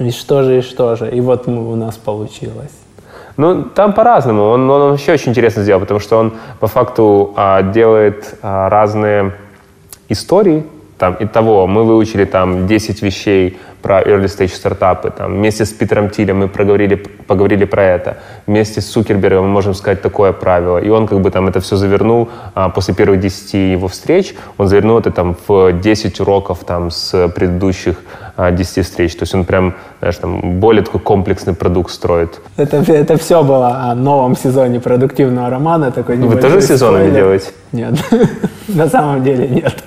[0.00, 1.10] И что же, и что же.
[1.10, 2.72] И вот у нас получилось.
[3.36, 4.44] Ну, там по-разному.
[4.44, 9.34] Он, он вообще очень интересно сделал, потому что он по факту а, делает а, разные
[10.08, 10.64] истории.
[11.00, 15.10] Там, и того мы выучили там 10 вещей про early stage стартапы.
[15.10, 18.16] Там, вместе с Питером Тилем мы проговорили, поговорили про это.
[18.46, 20.76] Вместе с Сукербергом мы можем сказать такое правило.
[20.76, 24.34] И он как бы там это все завернул а, после первых 10 его встреч.
[24.58, 27.96] Он завернул это там в 10 уроков там с предыдущих
[28.36, 29.14] а, 10 встреч.
[29.14, 32.40] То есть он прям, знаешь, там более такой комплексный продукт строит.
[32.58, 35.90] Это, это все было о новом сезоне продуктивного романа.
[35.90, 37.46] Такой Вы тоже сезонами делаете?
[37.72, 37.94] Нет,
[38.68, 39.82] на самом деле нет.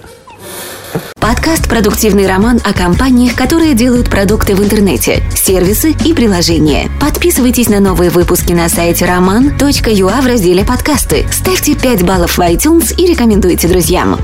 [1.20, 6.89] Подкаст «Продуктивный роман» о компаниях, которые делают продукты в интернете, сервисы и приложения.
[7.01, 11.25] Подписывайтесь на новые выпуски на сайте roman.ua в разделе «Подкасты».
[11.31, 14.17] Ставьте 5 баллов в iTunes и рекомендуйте друзьям.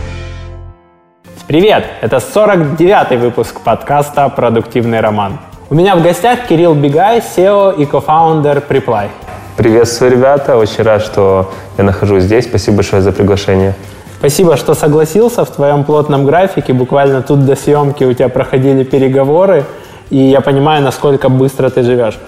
[1.48, 1.86] Привет!
[2.02, 5.40] Это 49-й выпуск подкаста «Продуктивный роман».
[5.72, 9.10] У меня в гостях Кирилл Бегай, SEO и кофаундер Preply.
[9.58, 10.58] Приветствую, ребята.
[10.58, 12.46] Очень рад, что я нахожусь здесь.
[12.46, 13.76] Спасибо большое за приглашение.
[14.20, 16.74] Спасибо, что согласился в твоем плотном графике.
[16.74, 19.64] Буквально тут до съемки у тебя проходили переговоры,
[20.10, 22.20] и я понимаю, насколько быстро ты живешь.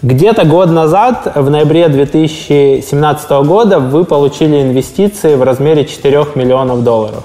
[0.00, 7.24] Где-то год назад, в ноябре 2017 года, вы получили инвестиции в размере 4 миллионов долларов.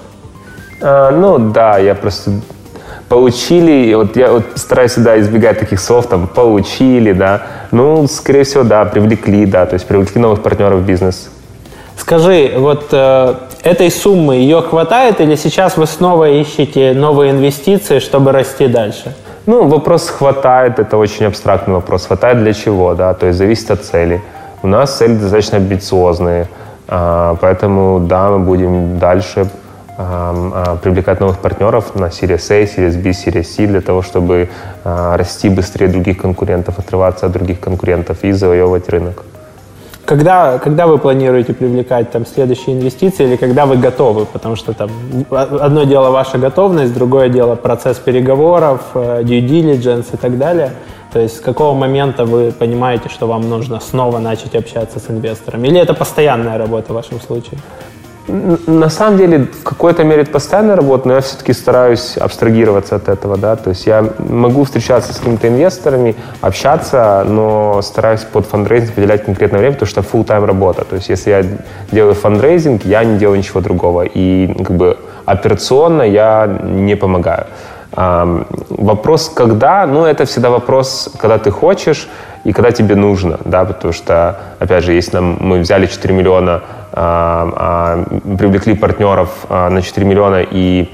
[0.82, 2.32] А, ну да, я просто
[3.10, 8.64] получили, вот я вот стараюсь всегда избегать таких слов, там, получили, да, ну, скорее всего,
[8.64, 11.30] да, привлекли, да, то есть привлекли новых партнеров в бизнес.
[12.00, 18.32] Скажи, вот э, этой суммы ее хватает или сейчас вы снова ищете новые инвестиции, чтобы
[18.32, 19.14] расти дальше?
[19.46, 22.06] Ну, вопрос хватает, это очень абстрактный вопрос.
[22.06, 24.22] Хватает для чего, да, то есть зависит от цели.
[24.64, 26.48] У нас цели достаточно амбициозные,
[26.88, 29.50] а, поэтому, да, мы будем дальше
[29.98, 34.48] а, привлекать новых партнеров на Series A, Series B, Series C для того, чтобы
[34.86, 39.24] а, расти быстрее других конкурентов, отрываться от других конкурентов и завоевывать рынок.
[40.10, 44.26] Когда, когда вы планируете привлекать там следующие инвестиции или когда вы готовы?
[44.26, 44.90] Потому что там
[45.30, 50.72] одно дело ваша готовность, другое дело процесс переговоров, э, due diligence и так далее.
[51.14, 55.64] То есть с какого момента вы понимаете, что вам нужно снова начать общаться с инвестором?
[55.64, 57.60] Или это постоянная работа в вашем случае?
[58.68, 63.10] На самом деле, в какой-то мере это постоянная работа, но я все-таки стараюсь абстрагироваться от
[63.10, 68.96] этого, да, то есть я могу встречаться с какими-то инвесторами, общаться, но стараюсь под фандрейзинг
[68.96, 71.44] выделять конкретное время, потому что full-time работа, то есть если я
[71.92, 77.48] делаю фандрейзинг, я не делаю ничего другого, и ну, как бы операционно я не помогаю.
[77.92, 82.08] Вопрос, когда, ну, это всегда вопрос, когда ты хочешь
[82.44, 86.62] и когда тебе нужно, да, потому что, опять же, если нам, мы взяли 4 миллиона
[86.92, 90.90] а, а, привлекли партнеров а, на 4 миллиона и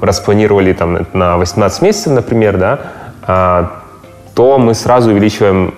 [0.00, 3.70] распланировали там на 18 месяцев, например, да,
[4.34, 5.74] то мы сразу увеличиваем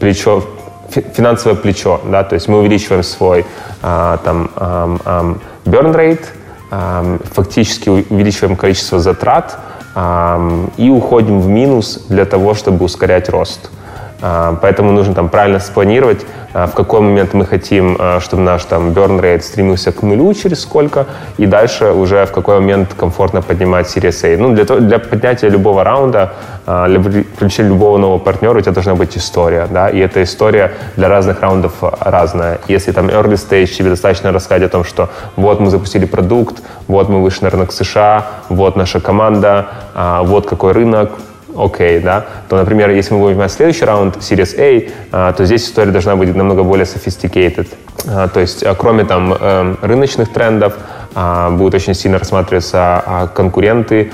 [0.00, 0.42] плечо,
[0.88, 3.44] финансовое плечо, да, то есть мы увеличиваем свой
[3.82, 6.24] там burn rate,
[6.70, 9.58] фактически увеличиваем количество затрат
[10.76, 13.70] и уходим в минус для того, чтобы ускорять рост.
[14.62, 16.24] Поэтому нужно там правильно спланировать,
[16.54, 20.32] а, в какой момент мы хотим, а, чтобы наш там burn rate стремился к нулю
[20.34, 24.38] через сколько, и дальше уже в какой момент комфортно поднимать Series A.
[24.38, 26.34] Ну, для, для поднятия любого раунда,
[26.64, 30.72] а, для привлечения любого нового партнера у тебя должна быть история, да, и эта история
[30.96, 32.60] для разных раундов разная.
[32.68, 37.08] Если там early stage, тебе достаточно рассказать о том, что вот мы запустили продукт, вот
[37.08, 39.66] мы вышли на рынок США, вот наша команда,
[40.22, 41.10] вот какой рынок,
[41.56, 45.44] окей, okay, да, то, например, если мы будем понимать следующий раунд, Series A, а, то
[45.44, 47.68] здесь история должна быть намного более sophisticated.
[48.06, 50.74] А, то есть, а, кроме там эм, рыночных трендов,
[51.50, 54.10] будут очень сильно рассматриваться конкуренты,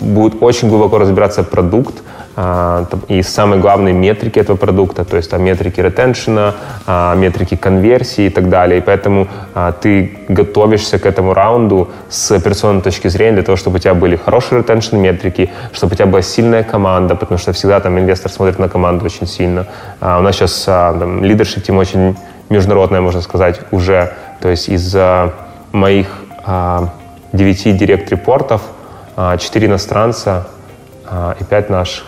[0.00, 2.02] будет очень глубоко разбираться продукт,
[2.40, 6.54] а, и самые главные метрики этого продукта, то есть там метрики ретеншена,
[6.86, 8.78] а, метрики конверсии и так далее.
[8.78, 13.78] И поэтому а, ты готовишься к этому раунду с операционной точки зрения для того, чтобы
[13.78, 17.80] у тебя были хорошие ретеншн метрики, чтобы у тебя была сильная команда, потому что всегда
[17.80, 19.66] там инвестор смотрит на команду очень сильно.
[20.00, 22.16] У нас сейчас там, лидершип тим очень
[22.50, 24.12] международная, можно сказать, уже.
[24.40, 24.94] То есть из
[25.72, 26.06] моих
[27.32, 28.62] девяти директ-репортов
[29.38, 30.46] четыре иностранца
[31.40, 32.04] и пять наших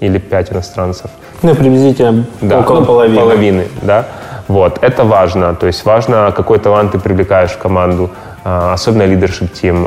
[0.00, 1.10] или пять иностранцев.
[1.42, 3.20] Ну, приблизительно да, около ну, половины.
[3.20, 3.68] половины.
[3.82, 4.06] да.
[4.48, 5.54] Вот, это важно.
[5.54, 8.10] То есть важно, какой талант ты привлекаешь в команду,
[8.44, 9.86] а, особенно лидершип тим.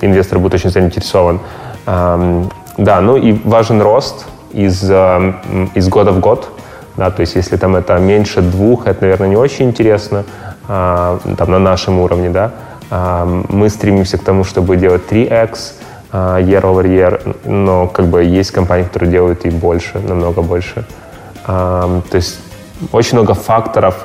[0.00, 1.40] Инвестор будет очень заинтересован.
[1.84, 6.48] Да, ну и важен рост из, из года в год.
[6.96, 10.24] Да, то есть если там это меньше двух, это, наверное, не очень интересно
[10.68, 12.30] а, там, на нашем уровне.
[12.30, 12.52] Да.
[13.48, 15.58] Мы стремимся к тому, чтобы делать 3x,
[16.12, 20.84] year over year, но как бы есть компании, которые делают и больше, намного больше.
[21.46, 22.38] То есть
[22.92, 24.04] очень много факторов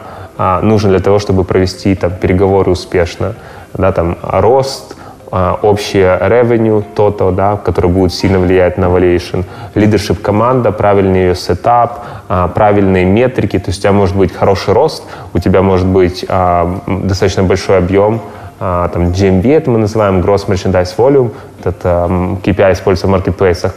[0.62, 3.36] нужно для того, чтобы провести там, переговоры успешно.
[3.74, 4.96] Да, там, рост,
[5.30, 9.44] а, общее revenue, total, да, который будет сильно влиять на valuation,
[9.76, 14.74] leadership команда, правильный ее сетап, а, правильные метрики, то есть у тебя может быть хороший
[14.74, 18.22] рост, у тебя может быть а, достаточно большой объем,
[18.60, 21.32] там GMV это мы называем, Gross Merchandise Volume,
[21.64, 22.08] это
[22.44, 23.76] KPI используется в маркетплейсах,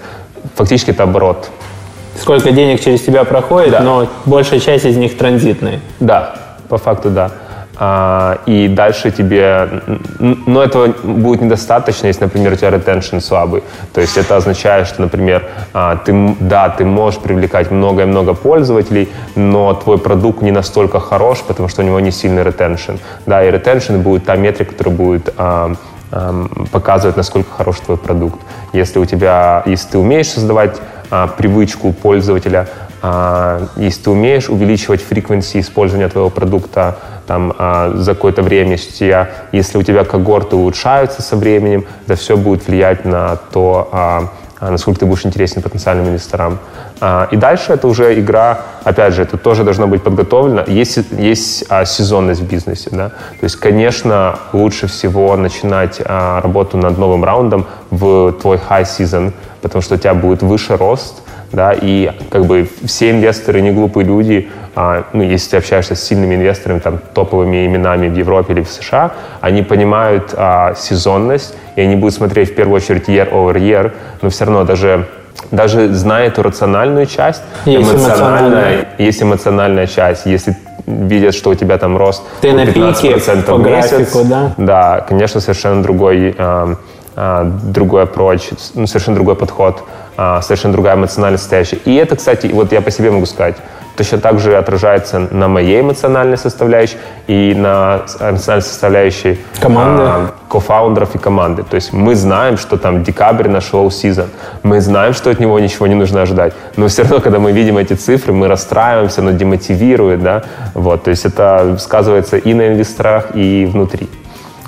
[0.55, 1.50] фактически это оборот.
[2.19, 3.81] Сколько денег через тебя проходит, да.
[3.81, 5.81] но большая часть из них транзитные.
[6.00, 6.35] Да,
[6.69, 7.31] по факту да.
[7.82, 9.81] А, и дальше тебе...
[10.19, 13.62] Но этого будет недостаточно, если, например, у тебя ретеншн слабый.
[13.94, 18.35] То есть это означает, что, например, а, ты, да, ты можешь привлекать много и много
[18.35, 22.97] пользователей, но твой продукт не настолько хорош, потому что у него не сильный ретеншн.
[23.25, 25.73] Да, и ретеншн будет та метрика, которая будет а,
[26.73, 28.41] показывать, насколько хорош твой продукт.
[28.75, 30.79] Если у тебя, если ты умеешь создавать
[31.38, 32.69] привычку пользователя,
[33.77, 36.99] если ты умеешь увеличивать фреквенции использования твоего продукта
[37.31, 42.37] там, а, за какое-то время, если, если у тебя когорты улучшаются со временем, это все
[42.37, 44.23] будет влиять на то, а,
[44.61, 46.59] насколько ты будешь интересен потенциальным инвесторам.
[47.31, 50.65] И дальше это уже игра, опять же, это тоже должно быть подготовлено.
[50.67, 52.91] Есть, есть а, сезонность в бизнесе.
[52.91, 53.09] Да?
[53.11, 59.32] То есть, конечно, лучше всего начинать а, работу над новым раундом в твой high season,
[59.62, 64.06] потому что у тебя будет выше рост, да, и как бы все инвесторы не глупые
[64.06, 68.62] люди, а, ну, если ты общаешься с сильными инвесторами, там, топовыми именами в Европе или
[68.62, 73.55] в США, они понимают а, сезонность, и они будут смотреть в первую очередь year over
[73.56, 73.93] year,
[74.23, 75.06] но все равно даже
[75.50, 80.56] даже зная эту рациональную часть, есть эмоциональная, есть эмоциональная часть, если
[80.87, 84.53] видят, что у тебя там рост Ты на 15% пике по в месяц, графику, да?
[84.56, 86.75] Да, конечно, совершенно другой, э,
[87.17, 89.85] другой approach, ну, совершенно другой подход
[90.23, 91.79] а, совершенно другая эмоциональная состоящая.
[91.87, 93.57] И это, кстати, вот я по себе могу сказать,
[93.97, 101.15] точно так же отражается на моей эмоциональной составляющей и на эмоциональной составляющей команды, а, кофаундеров
[101.15, 101.62] и команды.
[101.62, 104.29] То есть мы знаем, что там декабрь наш low season,
[104.63, 107.79] мы знаем, что от него ничего не нужно ожидать, но все равно, когда мы видим
[107.79, 110.43] эти цифры, мы расстраиваемся, оно демотивирует, да,
[110.75, 114.11] вот, то есть это сказывается и на инвесторах, и внутри.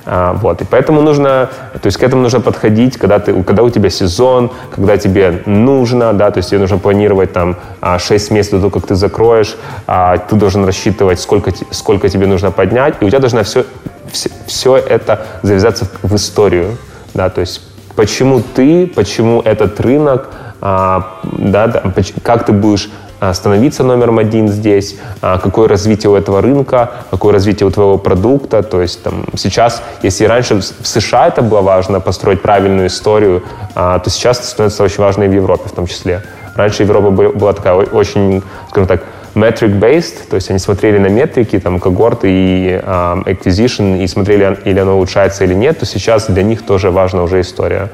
[0.04, 3.70] А, вот, и поэтому нужно, то есть к этому нужно подходить, когда, ты, когда у
[3.70, 7.56] тебя сезон, когда тебе нужно, да, то есть тебе нужно планировать там
[7.98, 9.56] 6 а, месяцев до того, как ты закроешь,
[9.86, 13.64] а, ты должен рассчитывать, сколько, сколько тебе нужно поднять, и у тебя должно все,
[14.10, 16.76] все, все это завязаться в историю,
[17.14, 17.62] да, то есть
[17.94, 21.82] почему ты, почему этот рынок, да,
[22.22, 22.88] как ты будешь
[23.32, 28.62] становиться номером один здесь, а, какое развитие у этого рынка, какое развитие у твоего продукта.
[28.62, 33.42] То есть там, сейчас, если раньше в США это было важно, построить правильную историю,
[33.74, 36.22] а, то сейчас это становится очень важно и в Европе в том числе.
[36.56, 39.02] Раньше Европа была такая очень, скажем так,
[39.34, 44.78] metric-based, то есть они смотрели на метрики, там, когорты и um, acquisition, и смотрели, или
[44.78, 47.88] оно улучшается или нет, то сейчас для них тоже важна уже история.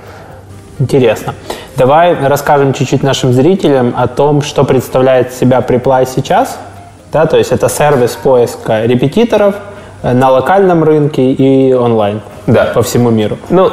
[0.79, 1.35] Интересно.
[1.77, 6.59] Давай расскажем чуть-чуть нашим зрителям о том, что представляет себя Preply сейчас.
[7.13, 9.55] Да, то есть это сервис поиска репетиторов
[10.03, 12.67] э, на локальном рынке и онлайн да.
[12.75, 13.39] по всему миру.
[13.51, 13.71] Ну,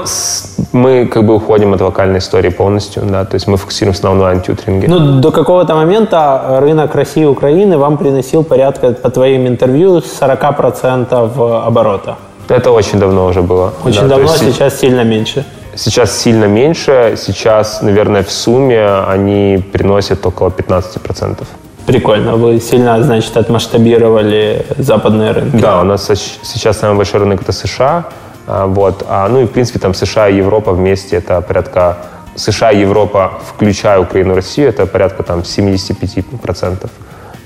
[0.72, 4.88] мы как бы уходим от локальной истории полностью, да, то есть мы фокусируемся на онлайн-тьютеринге.
[4.88, 11.66] Ну, до какого-то момента рынок России и Украины вам приносил порядка, по твоим интервью, 40%
[11.66, 12.16] оборота.
[12.48, 13.74] Это очень давно уже было.
[13.84, 14.40] Очень да, давно, есть...
[14.40, 15.46] сейчас сильно меньше.
[15.76, 17.16] Сейчас сильно меньше.
[17.18, 21.46] Сейчас, наверное, в сумме они приносят около 15%.
[21.86, 22.36] Прикольно.
[22.36, 25.58] Вы сильно, значит, отмасштабировали западные рынки.
[25.58, 26.10] Да, у нас
[26.44, 28.06] сейчас самый большой рынок это США.
[28.48, 29.06] А, вот.
[29.08, 31.98] А, ну и, в принципе, там США и Европа вместе это порядка...
[32.38, 36.90] США и Европа, включая Украину и Россию, это порядка там 75%.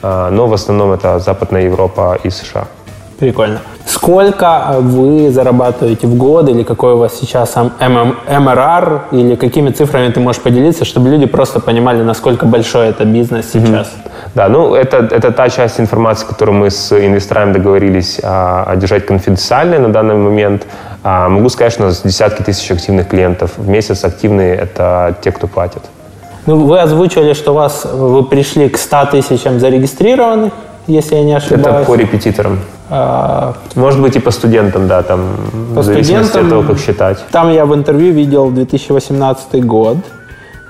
[0.01, 2.67] А, но в основном это Западная Европа и США.
[3.19, 3.59] Прикольно.
[3.85, 10.19] Сколько вы зарабатываете в год или какой у вас сейчас МРР или какими цифрами ты
[10.19, 13.87] можешь поделиться, чтобы люди просто понимали, насколько большой это бизнес сейчас?
[13.87, 14.09] Mm-hmm.
[14.35, 19.79] Да, ну это, это та часть информации, которую мы с инвесторами договорились а, держать конфиденциальной
[19.79, 20.65] на данный момент.
[21.03, 23.51] А, могу сказать, что у нас десятки тысяч активных клиентов.
[23.57, 25.81] В месяц активные— это те, кто платит.
[26.45, 30.53] Ну, вы озвучивали, что вас, вы пришли к 100 тысячам зарегистрированных,
[30.87, 31.65] если я не ошибаюсь.
[31.65, 32.59] Это по репетиторам.
[33.75, 35.21] Может быть и по студентам, да, там,
[35.75, 37.23] по в зависимости от того, как считать.
[37.31, 39.97] Там я в интервью видел 2018 год,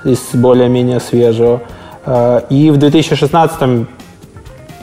[0.04, 1.60] из более-менее свежего.
[2.04, 3.86] А, и в 2016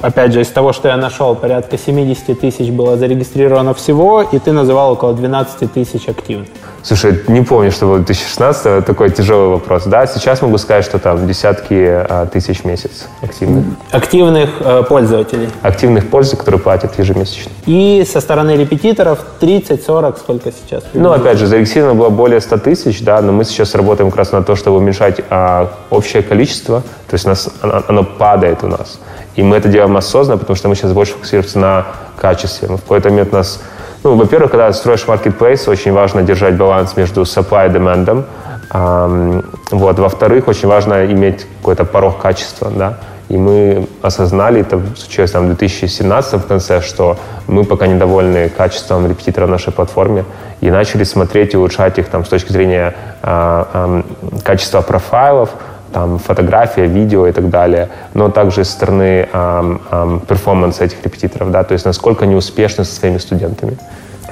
[0.02, 4.52] опять же, из того, что я нашел, порядка 70 тысяч было зарегистрировано всего, и ты
[4.52, 6.50] называл около 12 тысяч активных.
[6.84, 9.84] Слушай, не помню, что было 2016, это такой тяжелый вопрос.
[9.86, 13.66] Да, сейчас могу сказать, что там десятки а, тысяч в месяц активных.
[13.92, 15.50] Активных э, пользователей.
[15.62, 17.52] Активных пользователей, которые платят ежемесячно.
[17.66, 20.84] И со стороны репетиторов 30-40, сколько сейчас?
[20.94, 24.32] Ну, опять же, зарегистрировано было более 100 тысяч, да, но мы сейчас работаем как раз
[24.32, 29.00] на то, чтобы уменьшать а, общее количество, то есть нас, оно, оно падает у нас.
[29.36, 31.86] И мы это делаем осознанно, потому что мы сейчас больше фокусируемся на
[32.18, 32.68] качестве.
[32.70, 33.62] Мы в какой-то момент нас
[34.04, 38.26] ну, во-первых, когда строишь marketplace, очень важно держать баланс между supply и demand.
[38.74, 40.00] Um, вот.
[40.00, 42.98] Во-вторых, очень важно иметь какой-то порог качества, да.
[43.30, 49.08] И мы осознали, это случилось там в 2017 в конце, что мы пока недовольны качеством
[49.08, 50.24] репетитора нашей платформе
[50.62, 54.04] и начали смотреть и улучшать их там с точки зрения э, э,
[54.44, 55.50] качества профайлов,
[55.92, 61.52] там, фотография, видео и так далее, но также со стороны эм, эм, перформанса этих репетиторов,
[61.52, 63.78] да, то есть насколько они успешны со своими студентами.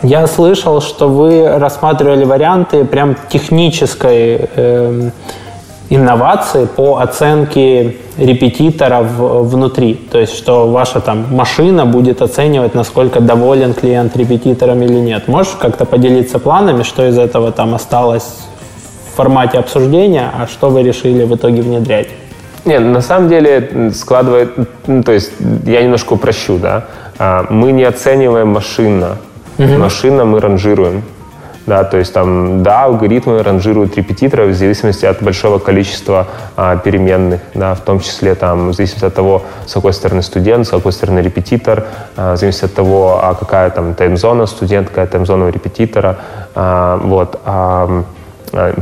[0.03, 5.09] Я слышал, что вы рассматривали варианты прям технической э,
[5.89, 9.95] инновации по оценке репетиторов внутри.
[9.95, 15.27] То есть, что ваша там машина будет оценивать, насколько доволен клиент репетитором или нет.
[15.27, 18.41] Можешь как-то поделиться планами, что из этого там осталось
[19.15, 22.10] формате обсуждения, а что вы решили в итоге внедрять?
[22.65, 24.53] Нет, на самом деле складывает,
[24.88, 25.31] ну, то есть
[25.65, 26.86] я немножко упрощу, да.
[27.19, 29.17] А, мы не оцениваем машина,
[29.57, 29.74] угу.
[29.77, 31.03] машина мы ранжируем.
[31.67, 37.41] Да, то есть там, да, алгоритмы ранжируют репетиторов в зависимости от большого количества а, переменных,
[37.55, 40.91] да, в том числе там, в зависимости от того, с какой стороны студент, с какой
[40.91, 45.50] стороны репетитор, а, в зависимости от того, а какая там тайм-зона студент, какая тайм-зона у
[45.50, 46.17] репетитора.
[46.53, 48.03] А, вот, а,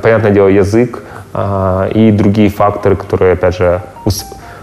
[0.02, 1.04] понятное дело, язык
[1.34, 3.82] а, и другие факторы, которые, опять же,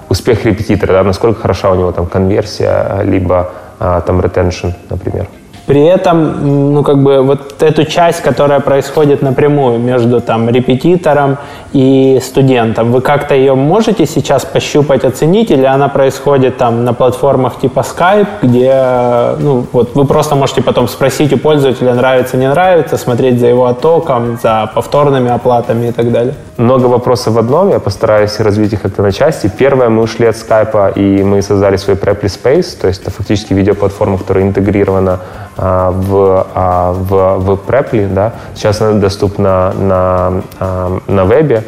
[0.09, 5.27] успех репетитора, да, насколько хороша у него там конверсия, либо а, там retention, например.
[5.71, 11.37] При этом, ну, как бы, вот эту часть, которая происходит напрямую между там репетитором
[11.73, 17.61] и студентом, вы как-то ее можете сейчас пощупать, оценить, или она происходит там на платформах
[17.61, 22.97] типа Skype, где, ну, вот вы просто можете потом спросить у пользователя, нравится, не нравится,
[22.97, 26.35] смотреть за его оттоком, за повторными оплатами и так далее?
[26.57, 29.49] Много вопросов в одном, я постараюсь развить их как-то на части.
[29.59, 33.55] Первое, мы ушли от Skype, и мы создали свой Preply Space, то есть это фактически
[33.55, 35.21] видеоплатформа, которая интегрирована
[35.63, 38.33] а, в, а, в, в Preply, да.
[38.55, 41.65] Сейчас она доступна на, а, на вебе,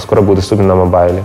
[0.00, 1.24] скоро будет доступна на мобайле.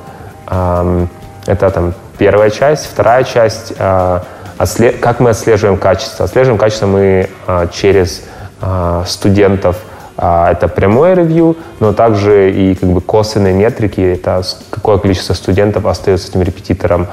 [1.45, 2.87] Это там первая часть.
[2.87, 6.25] Вторая часть как мы отслеживаем качество.
[6.25, 7.29] Отслеживаем качество мы
[7.71, 8.23] через
[9.05, 9.77] студентов,
[10.17, 16.29] это прямое ревью, но также и как бы косвенные метрики, это какое количество студентов остается
[16.29, 17.07] этим репетитором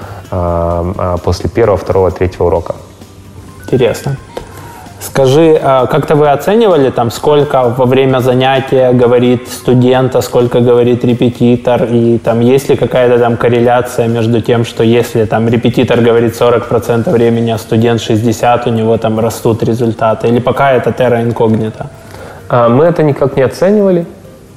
[1.23, 2.75] после первого, второго, третьего урока.
[3.66, 4.16] Интересно.
[5.00, 11.04] Скажи, а как-то вы оценивали, там, сколько во время занятия говорит студент, а сколько говорит
[11.04, 16.38] репетитор, и там есть ли какая-то там корреляция между тем, что если там репетитор говорит
[16.38, 21.87] 40% времени, а студент 60%, у него там растут результаты, или пока это терра инкогнито?
[22.50, 24.04] А, мы это никак не оценивали,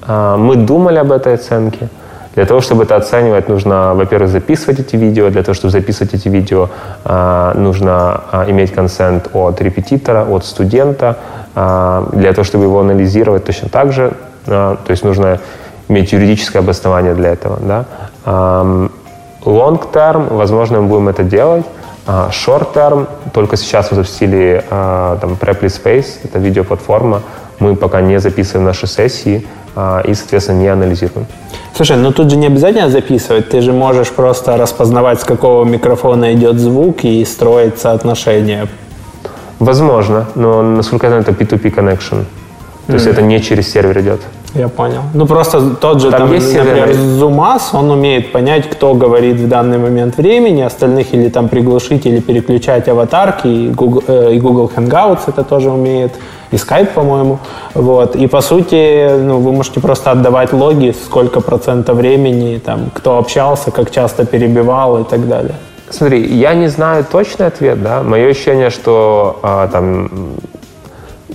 [0.05, 1.88] а, мы думали об этой оценке,
[2.35, 5.29] для того, чтобы это оценивать, нужно, во-первых, записывать эти видео.
[5.29, 6.69] Для того, чтобы записывать эти видео,
[7.05, 11.17] а, нужно а, иметь консент от репетитора, от студента.
[11.55, 14.13] А, для того, чтобы его анализировать, точно так же.
[14.45, 15.39] То есть нужно
[15.87, 17.59] иметь юридическое обоснование для этого.
[17.61, 17.85] Да?
[18.25, 21.65] Long term, возможно, мы будем это делать.
[22.05, 27.21] Short term, только сейчас мы запустили там, Preply Space, это видеоплатформа.
[27.59, 29.47] Мы пока не записываем наши сессии
[30.03, 31.25] и, соответственно, не анализируем.
[31.75, 36.33] Слушай, ну тут же не обязательно записывать, ты же можешь просто распознавать, с какого микрофона
[36.33, 38.67] идет звук и строить соотношение.
[39.57, 42.25] Возможно, но насколько я знаю, это P2P connection.
[42.85, 42.95] То mm.
[42.95, 44.21] есть это не через сервер идет.
[44.55, 45.01] Я понял.
[45.13, 49.48] Ну просто тот же, там, там есть например, Zoomas, он умеет понять, кто говорит в
[49.48, 54.72] данный момент времени, остальных или там приглушить, или переключать аватарки, и Google, э, и Google
[54.75, 56.12] Hangouts это тоже умеет
[56.51, 57.39] и Skype, по-моему.
[57.74, 58.15] Вот.
[58.15, 63.72] И по сути, ну, вы можете просто отдавать логи, сколько процентов времени, там, кто общался,
[63.72, 65.55] как часто перебивал и так далее.
[65.89, 68.03] Смотри, я не знаю точный ответ, да.
[68.03, 70.10] Мое ощущение, что а, там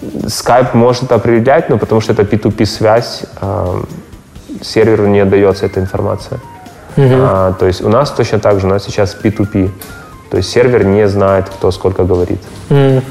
[0.01, 3.83] Skype может определять, но потому что это P2P связь, а,
[4.63, 6.41] серверу не отдается эта информация.
[6.97, 7.19] Uh-huh.
[7.21, 9.71] А, то есть у нас точно так же, у нас сейчас P2P.
[10.31, 12.41] То есть сервер не знает, кто сколько говорит.
[12.71, 13.03] Uh-huh.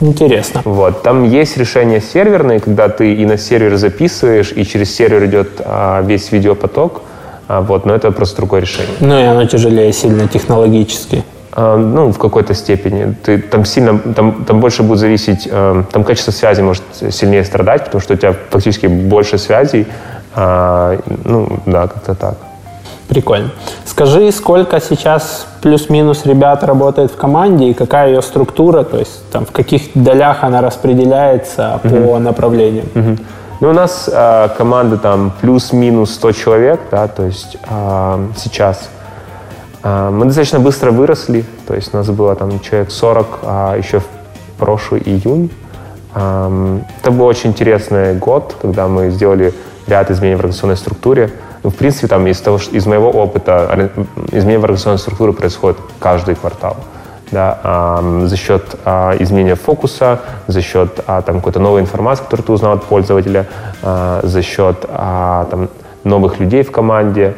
[0.00, 0.62] Интересно.
[0.64, 1.02] Вот.
[1.02, 6.02] Там есть решения серверные, когда ты и на сервер записываешь, и через сервер идет а,
[6.02, 7.02] весь видеопоток.
[7.48, 8.94] А, вот, но это просто другое решение.
[9.00, 11.24] Ну и оно тяжелее сильно технологически.
[11.60, 13.16] Э, ну, в какой-то степени.
[13.24, 17.84] Ты, там сильно, там, там больше будет зависеть, э, там качество связи может сильнее страдать,
[17.84, 19.86] потому что у тебя фактически больше связей.
[20.36, 22.34] А, ну, да, как-то так.
[23.08, 23.50] Прикольно.
[23.86, 29.44] Скажи, сколько сейчас плюс-минус ребят работает в команде и какая ее структура, то есть там
[29.44, 32.06] в каких долях она распределяется uh-huh.
[32.12, 32.86] по направлениям?
[32.94, 33.18] Uh-huh.
[33.60, 38.90] Ну, у нас э, команда там плюс-минус 100 человек, да, то есть э, сейчас.
[39.82, 44.00] Э, мы достаточно быстро выросли, то есть у нас было там человек 40 а еще
[44.00, 44.06] в
[44.58, 45.50] прошлый июнь.
[46.10, 49.52] Это был очень интересный год, когда мы сделали
[49.86, 51.30] ряд изменений в организационной структуре.
[51.62, 53.90] Ну, в принципе, там из, того, из моего опыта
[54.32, 56.76] изменения в организационной структуре происходят каждый квартал
[57.30, 62.46] да, а, за счет а, изменения фокуса, за счет а, там, какой-то новой информации, которую
[62.46, 63.46] ты узнал от пользователя,
[63.82, 65.68] а, за счет а, там,
[66.04, 67.34] новых людей в команде.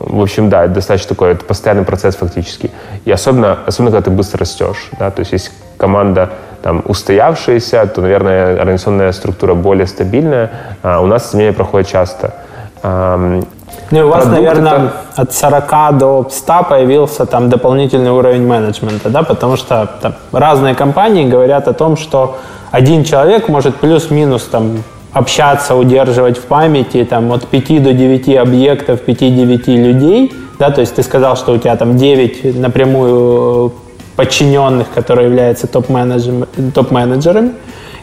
[0.00, 2.70] А, в общем, да, это достаточно такой это постоянный процесс фактически.
[3.04, 4.90] И особенно, особенно когда ты быстро растешь.
[4.98, 6.30] Да, то есть если команда
[6.62, 10.50] там, устоявшаяся, то, наверное, организационная структура более стабильная.
[10.82, 12.34] А у нас изменения проходят часто.
[12.82, 14.92] Ну и у вас, наверное, это...
[15.16, 21.28] от 40 до 100 появился там дополнительный уровень менеджмента, да, потому что там, разные компании
[21.28, 22.38] говорят о том, что
[22.70, 29.00] один человек может плюс-минус там общаться, удерживать в памяти там от 5 до 9 объектов,
[29.06, 33.72] 5-9 людей, да, то есть ты сказал, что у тебя там 9 напрямую
[34.16, 37.52] подчиненных, которые являются топ-менеджерами, топ-менеджерами,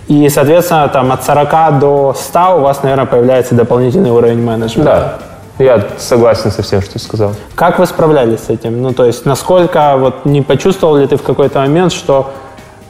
[0.07, 5.19] и, соответственно, там от 40 до 100 у вас, наверное, появляется дополнительный уровень менеджмента.
[5.19, 5.63] Да.
[5.63, 7.31] Я согласен со всем, что ты сказал.
[7.55, 8.81] Как вы справлялись с этим?
[8.81, 12.31] Ну, то есть, насколько вот не почувствовал ли ты в какой-то момент, что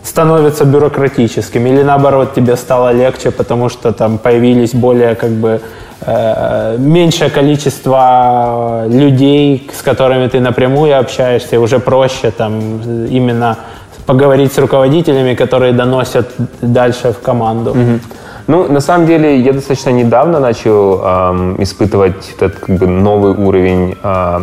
[0.08, 5.60] становится бюрократическим, или наоборот тебе стало легче, потому что там появились более как бы
[6.02, 13.58] э, меньшее количество людей, с которыми ты напрямую общаешься, уже проще там именно
[14.06, 16.28] поговорить с руководителями, которые доносят
[16.62, 17.72] дальше в команду.
[17.72, 18.00] Угу.
[18.48, 23.96] Ну, на самом деле, я достаточно недавно начал эм, испытывать этот как бы новый уровень,
[24.02, 24.40] э,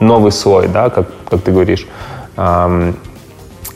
[0.00, 1.86] новый слой, да, как, как ты говоришь.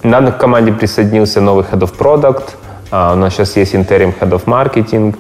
[0.03, 2.51] Недавно к команде присоединился новый Head of Product,
[2.91, 5.15] э, у нас сейчас есть Interim Head of Marketing,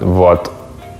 [0.00, 0.52] вот.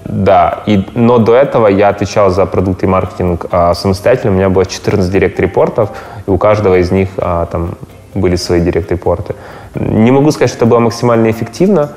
[0.09, 4.33] Да, и, но до этого я отвечал за продукты и маркетинг а, самостоятельно.
[4.33, 5.90] У меня было 14 директ-репортов,
[6.27, 7.74] и у каждого из них а, там
[8.14, 9.35] были свои директ-репорты.
[9.74, 11.92] Не могу сказать, что это было максимально эффективно, а,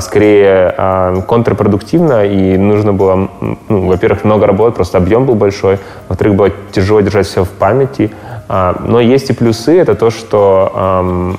[0.00, 3.28] скорее а, контрпродуктивно, и нужно было,
[3.68, 8.10] ну, во-первых, много работать, просто объем был большой, во-вторых, было тяжело держать все в памяти,
[8.48, 11.36] а, но есть и плюсы, это то, что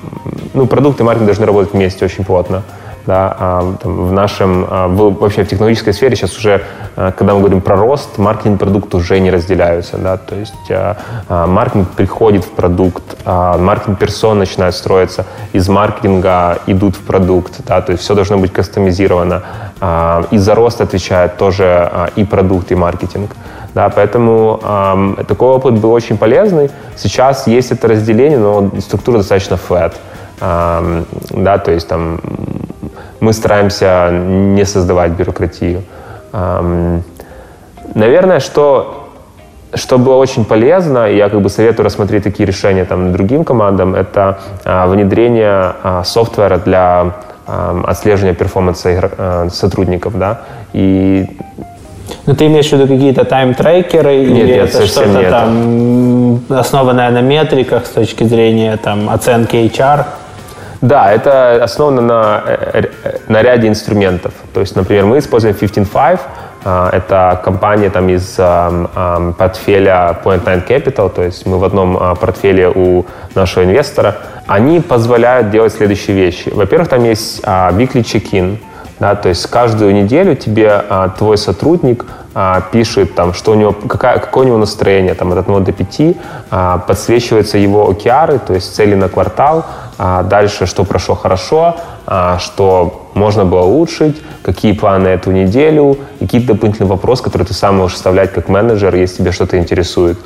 [0.54, 2.62] ну, продукты и маркетинг должны работать вместе очень плотно
[3.08, 6.62] да, а, там, в нашем, а, в, вообще в технологической сфере сейчас уже,
[6.94, 10.54] а, когда мы говорим про рост, маркетинг продукт уже не разделяются, да, то есть
[11.28, 17.92] маркетинг приходит в продукт, маркетинг персон начинает строиться, из маркетинга идут в продукт, да, то
[17.92, 19.42] есть все должно быть кастомизировано,
[20.30, 23.30] и за рост отвечает тоже и продукт, и маркетинг.
[23.74, 26.70] Да, поэтому э, такой опыт был очень полезный.
[26.96, 29.92] Сейчас есть это разделение, но структура достаточно flat.
[30.40, 32.18] Э, да, то есть там
[33.20, 35.82] мы стараемся не создавать бюрократию.
[37.94, 39.08] Наверное, что
[39.74, 43.94] что было очень полезно, и я как бы советую рассмотреть такие решения там другим командам,
[43.94, 47.12] это а, внедрение а, софтвера для
[47.46, 50.40] отслеживания перформанса а, сотрудников, да,
[50.72, 51.26] и
[52.26, 57.20] ну, ты имеешь в виду какие-то тайм-трекеры нет, или нет, это что-то там основанное на
[57.20, 60.04] метриках с точки зрения там оценки HR?
[60.80, 64.32] Да, это основано на, э, э, на ряде инструментов.
[64.54, 66.20] То есть, например, мы используем 15Five,
[66.64, 72.14] а, это компания там из портфеля Point Nine Capital, то есть мы в одном а,
[72.14, 74.16] портфеле у нашего инвестора.
[74.46, 76.50] Они позволяют делать следующие вещи.
[76.50, 78.58] Во-первых, там есть а, weekly check-in,
[79.00, 80.82] да, то есть каждую неделю тебе
[81.18, 82.04] твой сотрудник
[82.72, 86.16] пишет, там, что у него, какая, какое у него настроение там, от 1 до 5,
[86.86, 89.66] подсвечиваются его океары, то есть цели на квартал,
[89.98, 96.54] а дальше, что прошло хорошо, а, что можно было улучшить, какие планы эту неделю, какие-то
[96.54, 100.18] дополнительные вопросы, которые ты сам можешь вставлять как менеджер, если тебя что-то интересует.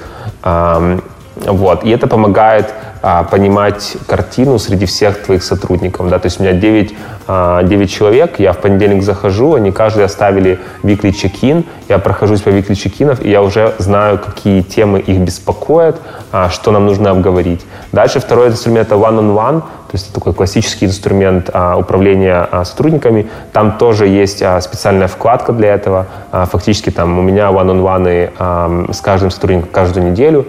[1.47, 1.85] Вот.
[1.85, 6.09] И это помогает а, понимать картину среди всех твоих сотрудников.
[6.09, 6.21] Да?
[6.21, 6.95] То есть у меня 9,
[7.27, 12.51] а, 9 человек, я в понедельник захожу, они каждый оставили weekly check-in, я прохожусь по
[12.51, 17.61] weekly check и я уже знаю, какие темы их беспокоят, а, что нам нужно обговорить.
[17.91, 23.29] Дальше второй инструмент— это one-on-one, то есть это такой классический инструмент а, управления сотрудниками.
[23.53, 26.07] Там тоже есть специальная вкладка для этого.
[26.31, 30.47] Фактически там у меня one-on-one с каждым сотрудником каждую неделю,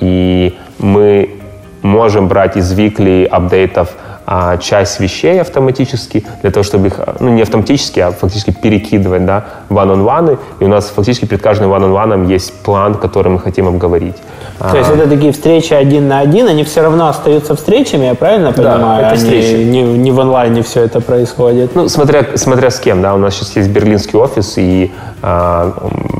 [0.00, 1.39] и мы
[1.82, 3.90] можем брать из weekly апдейтов
[4.26, 9.44] а, часть вещей автоматически, для того, чтобы их, ну, не автоматически, а фактически перекидывать, да,
[9.70, 14.14] one-on-one, и у нас фактически перед каждым one-on-one есть план, который мы хотим обговорить.
[14.60, 18.52] То есть это такие встречи один на один, они все равно остаются встречами, я правильно
[18.52, 19.00] понимаю?
[19.00, 19.64] это Они встречи.
[19.64, 21.74] Не, не в онлайне все это происходит.
[21.74, 25.72] Ну, смотря, смотря с кем, да, у нас сейчас есть берлинский офис, и а,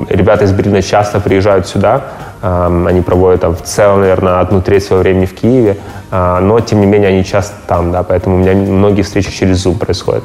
[0.08, 2.06] ребята из Берлина часто приезжают сюда,
[2.42, 5.76] они проводят там в целом, наверное, одну треть своего времени в Киеве,
[6.10, 9.64] а, но, тем не менее, они часто там, да, поэтому у меня многие встречи через
[9.64, 10.24] Zoom происходят.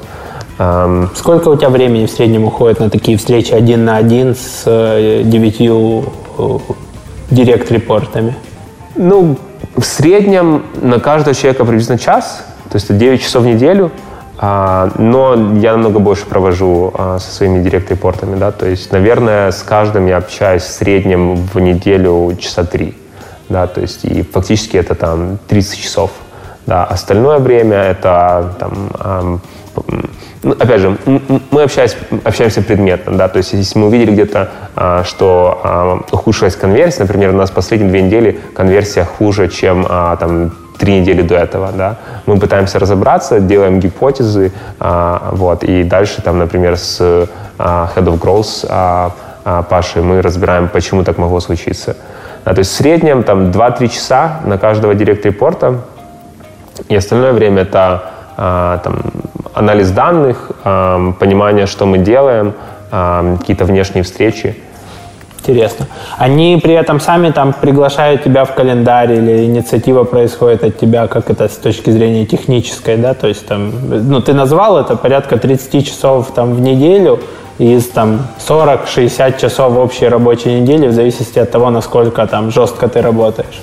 [1.15, 5.23] Сколько у тебя времени в среднем уходит на такие встречи один на один с э,
[5.25, 6.05] девятью
[6.37, 6.57] э,
[7.29, 8.35] директ-репортами?
[8.95, 9.37] Ну,
[9.75, 13.91] в среднем на каждого человека приблизительно час, то есть это 9 часов в неделю,
[14.41, 20.07] но я намного больше провожу а, со своими директ-репортами, да, то есть, наверное, с каждым
[20.07, 22.97] я общаюсь в среднем в неделю часа три,
[23.47, 26.11] да, то есть и фактически это там 30 часов,
[26.65, 29.41] да, остальное время это там,
[30.45, 30.95] ну, опять же,
[31.49, 36.55] мы общаемся, общаемся предметно, да, то есть если мы увидели где-то, а, что а, ухудшилась
[36.55, 41.35] конверсия, например, у нас последние две недели конверсия хуже, чем а, там три недели до
[41.35, 46.99] этого, да, мы пытаемся разобраться, делаем гипотезы, а, вот, и дальше там, например, с
[47.57, 49.11] а, Head of Growth а,
[49.43, 51.95] а, Пашей мы разбираем, почему так могло случиться.
[52.45, 55.81] Да, то есть в среднем там 2-3 часа на каждого директ-репорта,
[56.89, 58.99] и остальное время это а, там,
[59.53, 62.53] анализ данных, а, понимание, что мы делаем,
[62.91, 64.55] а, какие-то внешние встречи.
[65.47, 65.85] Интересно.
[66.17, 71.29] Они при этом сами там приглашают тебя в календарь или инициатива происходит от тебя, как
[71.29, 73.13] это с точки зрения технической, да?
[73.13, 77.19] То есть там, ну, ты назвал это порядка 30 часов там в неделю
[77.59, 83.01] из там 40-60 часов общей рабочей недели в зависимости от того, насколько там жестко ты
[83.01, 83.61] работаешь.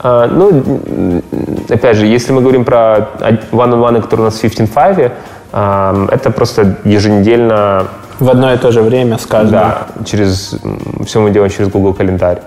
[0.00, 1.22] А, ну,
[1.68, 3.08] опять же, если мы говорим про
[3.52, 5.12] one-on-one, который у нас в 15
[5.52, 7.86] а, это просто еженедельно
[8.20, 9.52] В одно и то же время с каждым.
[9.52, 10.56] Да, через,
[11.04, 12.40] все мы делаем через Google календарь.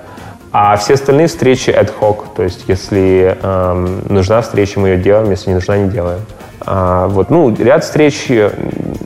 [0.52, 5.30] А все остальные встречи ad hoc, то есть если эм, нужна встреча, мы ее делаем,
[5.30, 6.22] если не нужна, не делаем.
[6.62, 8.52] А, вот, ну, ряд встреч, э,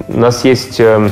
[0.07, 1.11] у нас есть эм,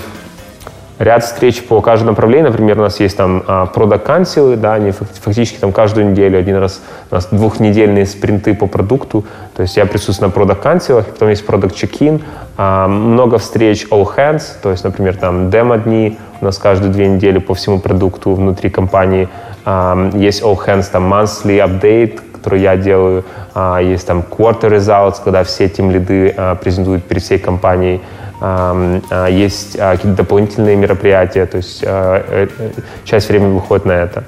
[0.99, 2.51] ряд встреч по каждому направлению.
[2.51, 6.57] Например, у нас есть там продакт канцелы, да, они фак- фактически там каждую неделю, один
[6.57, 9.25] раз у нас двухнедельные спринты по продукту.
[9.55, 12.21] То есть я присутствую на продакт канцелах, потом есть продакт чекин,
[12.57, 17.53] много встреч all hands, то есть, например, там демо-дни у нас каждые две недели по
[17.53, 19.27] всему продукту внутри компании.
[19.65, 23.23] А, Есть all hands, там monthly update, который я делаю.
[23.53, 28.01] А, Есть там quarter results, когда все тим лиды презентуют перед всей компанией.
[28.41, 32.71] А, Есть а, какие-то дополнительные мероприятия, то есть а, э, э,
[33.03, 34.23] часть времени выходит на это.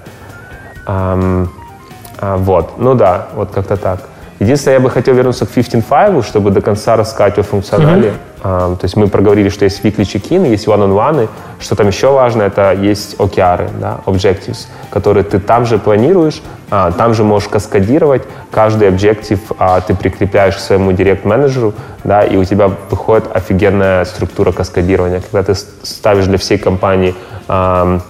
[2.19, 4.10] Вот, ну да, вот как-то так.
[4.41, 8.15] Единственное, я бы хотел вернуться к 15.5, чтобы до конца рассказать о функционале.
[8.41, 11.29] Ам, То есть мы проговорили, что есть weekly check-in, есть one-on-one.
[11.59, 16.91] Что там еще важно, это есть OKR, да, objectives, которые ты там же планируешь, а,
[16.91, 18.23] там же можешь каскадировать.
[18.49, 24.51] Каждый объектив а, ты прикрепляешь к своему директ-менеджеру, да, и у тебя выходит офигенная структура
[24.51, 25.21] каскадирования.
[25.21, 27.13] Когда ты ставишь для всей компании
[27.47, 28.01] ам,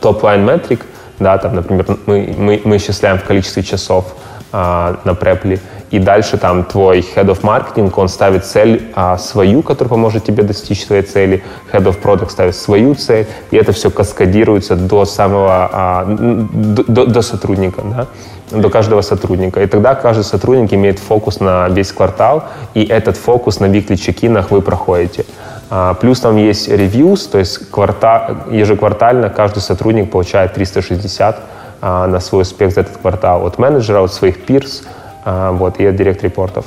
[0.00, 0.80] top-line метрик,
[1.18, 4.14] да, там, например, мы, мы, мы исчисляем в количестве часов
[4.52, 5.58] а, на Preply,
[5.90, 10.42] и дальше там твой head of marketing, он ставит цель а, свою, которая поможет тебе
[10.42, 15.68] достичь своей цели, head of product ставит свою цель, и это все каскадируется до самого,
[15.72, 18.06] а, до, до- сотрудника, да,
[18.58, 19.62] до каждого сотрудника.
[19.62, 24.50] И тогда каждый сотрудник имеет фокус на весь квартал, и этот фокус на weekly check-инах
[24.50, 25.24] вы проходите.
[25.70, 31.40] А, Плюс там есть reviews, то есть кварта, ежеквартально каждый сотрудник получает 360 а,
[31.82, 34.84] на свой успех за этот квартал от менеджера, от своих peers,
[35.24, 36.64] а, вот, и от директ-репортов.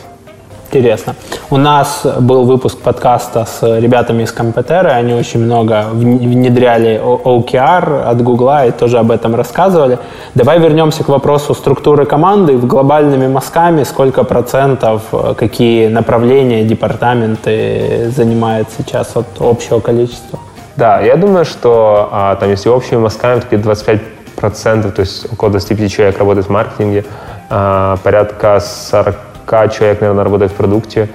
[0.71, 1.15] Интересно.
[1.49, 8.03] У нас был выпуск подкаста с ребятами из Компетера, они очень много вн- внедряли OKR
[8.03, 9.99] от Гугла и тоже об этом рассказывали.
[10.33, 12.57] Давай вернемся к вопросу структуры команды.
[12.57, 20.39] В глобальными мазками сколько процентов, э, какие направления, департаменты занимает сейчас от общего количества?
[20.75, 24.01] Да, я думаю, что а, там, если общими мазками, то где-то 25%,
[24.35, 27.05] то есть около 25 человек работает в маркетинге,
[27.49, 31.09] а, порядка 40 человек, наверное, работает в продукте,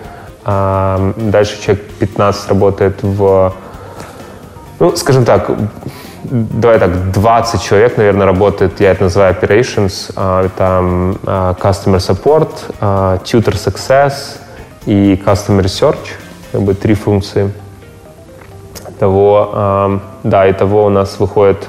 [0.45, 3.53] а, дальше человек 15 работает в,
[4.79, 5.51] ну, скажем так,
[6.25, 12.49] давай так, 20 человек, наверное, работает, я это называю operations, а, а, customer support,
[12.81, 14.39] tutor success
[14.87, 16.17] и customer research,
[16.53, 17.53] как бы три функции.
[18.99, 21.69] Того, да, и того у нас выходит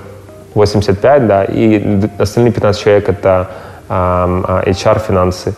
[0.54, 3.50] 85, да, и остальные 15 человек это
[3.88, 5.54] HR, финансы.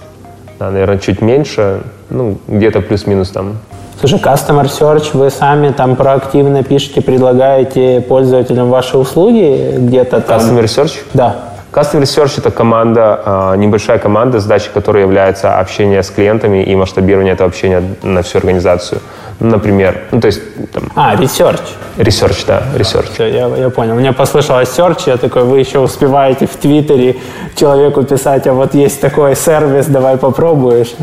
[0.59, 3.57] Да, наверное, чуть меньше, ну, где-то плюс-минус там
[3.99, 10.39] Слушай, Customer Search вы сами там проактивно пишете, предлагаете пользователям ваши услуги где-то там?
[10.39, 10.93] Customer Search?
[11.13, 11.35] Да.
[11.73, 17.33] Customer Research— это команда, а, небольшая команда, задача которой является общение с клиентами и масштабирование
[17.33, 19.01] этого общения на всю организацию.
[19.39, 20.41] Например, ну, то есть...
[20.71, 21.61] Там, а, research.
[21.97, 23.13] Research, да, research.
[23.13, 23.95] Все, я, я понял.
[23.95, 27.15] Мне послышалось search, я такой, вы еще успеваете в Твиттере
[27.55, 30.93] человеку писать, а вот есть такой сервис, давай попробуешь.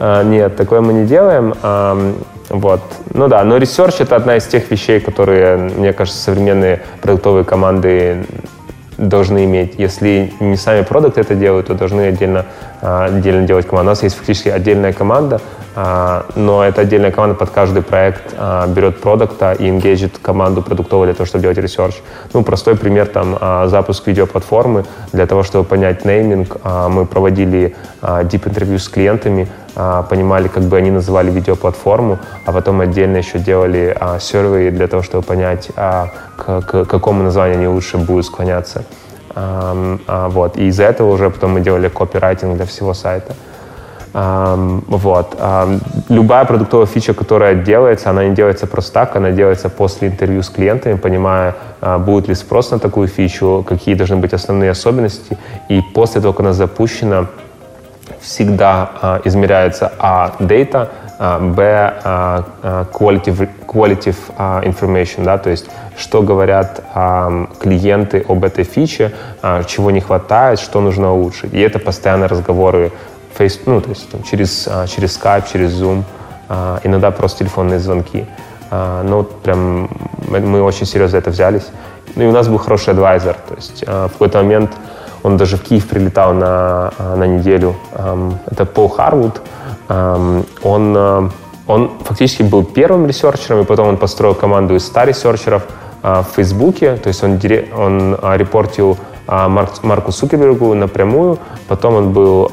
[0.00, 1.54] А, нет, такое мы не делаем.
[2.48, 2.80] Вот.
[3.14, 8.26] Ну да, но research— это одна из тех вещей, которые, мне кажется, современные продуктовые команды
[8.98, 9.74] должны иметь.
[9.78, 12.46] Если не сами продукты это делают, то должны отдельно,
[12.80, 13.90] а, отдельно делать команду.
[13.90, 15.40] У нас есть фактически отдельная команда,
[15.74, 21.14] но эта отдельная команда под каждый проект а, берет продукта и engage-ит команду продуктовую для
[21.14, 22.02] того, чтобы делать ресерч.
[22.34, 24.84] Ну, простой пример, там, запуск видеоплатформы.
[25.12, 26.56] Для того, чтобы понять нейминг,
[26.88, 33.18] мы проводили deep интервью с клиентами, понимали, как бы они называли видеоплатформу, а потом отдельно
[33.18, 38.84] еще делали survey для того, чтобы понять, к, к какому названию они лучше будут склоняться.
[39.34, 40.56] Вот.
[40.56, 43.34] И из-за этого уже потом мы делали копирайтинг для всего сайта.
[44.12, 45.38] Вот.
[46.08, 50.50] Любая продуктовая фича, которая делается, она не делается просто так, она делается после интервью с
[50.50, 55.38] клиентами, понимая, а, будет ли спрос на такую фичу, какие должны быть основные особенности.
[55.68, 57.26] И после того, как она запущена,
[58.20, 60.32] всегда а, измеряется а.
[60.40, 61.92] data, а, б.
[63.72, 64.14] Quality
[64.64, 66.82] information, да, то есть что говорят
[67.58, 69.12] клиенты об этой фиче,
[69.66, 71.54] чего не хватает, что нужно улучшить.
[71.54, 72.92] И это постоянно разговоры
[73.38, 76.02] face, ну, то есть там, через, а, через Skype, через Zoom,
[76.48, 78.26] а, иногда просто телефонные звонки.
[78.70, 79.88] А, ну, прям
[80.28, 81.66] мы очень серьезно это взялись.
[82.16, 84.72] Ну и у нас был хороший адвайзер, то есть в какой-то момент
[85.22, 87.74] он даже в Киев прилетал на, на неделю.
[88.50, 89.40] Это Пол Харвуд.
[89.88, 91.32] Он,
[91.66, 95.62] он фактически был первым ресерчером, и потом он построил команду из 100 ресерчеров
[96.02, 97.40] в Фейсбуке, то есть он,
[97.74, 102.50] он репортил Марку Цукербергу напрямую, потом он был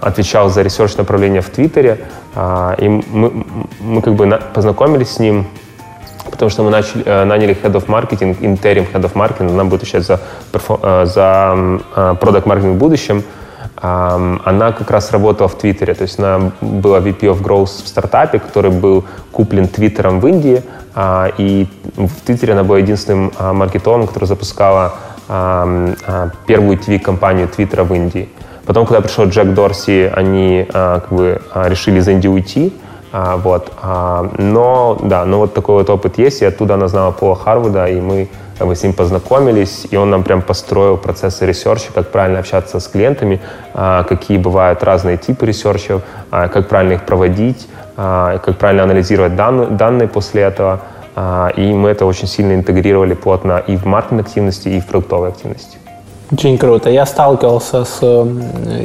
[0.00, 1.98] отвечал за ресерч направление в Твиттере,
[2.34, 3.44] э, и мы,
[3.80, 5.46] мы как бы познакомились с ним,
[6.30, 9.82] потому что мы начали, э, наняли Head of Marketing, Interim Head of Marketing, она будет
[9.82, 10.20] отвечать за,
[10.52, 11.54] за
[11.94, 13.22] Product Marketing в будущем.
[13.76, 18.38] Она как раз работала в Твиттере, то есть она была VP of Growth в стартапе,
[18.38, 20.62] который был куплен Твиттером в Индии,
[21.38, 21.66] и
[21.96, 24.94] в Твиттере она была единственным маркетологом, который запускала
[26.46, 28.28] первую TV-компанию Твиттера в Индии.
[28.66, 32.72] Потом, когда пришел Джек Дорси, они а, как бы а, решили из Индии уйти.
[33.12, 33.72] А, вот.
[33.82, 37.86] А, но, да, но вот такой вот опыт есть, и оттуда она знала Пола Харвуда,
[37.86, 42.38] и мы как с ним познакомились, и он нам прям построил процессы ресерча, как правильно
[42.38, 43.40] общаться с клиентами,
[43.72, 49.36] а, какие бывают разные типы ресерчев, а, как правильно их проводить, а, как правильно анализировать
[49.36, 50.80] данные, данные после этого.
[51.56, 55.78] И мы это очень сильно интегрировали плотно и в маркетинг активности, и в продуктовой активности.
[56.34, 56.90] Очень круто.
[56.90, 58.00] Я сталкивался с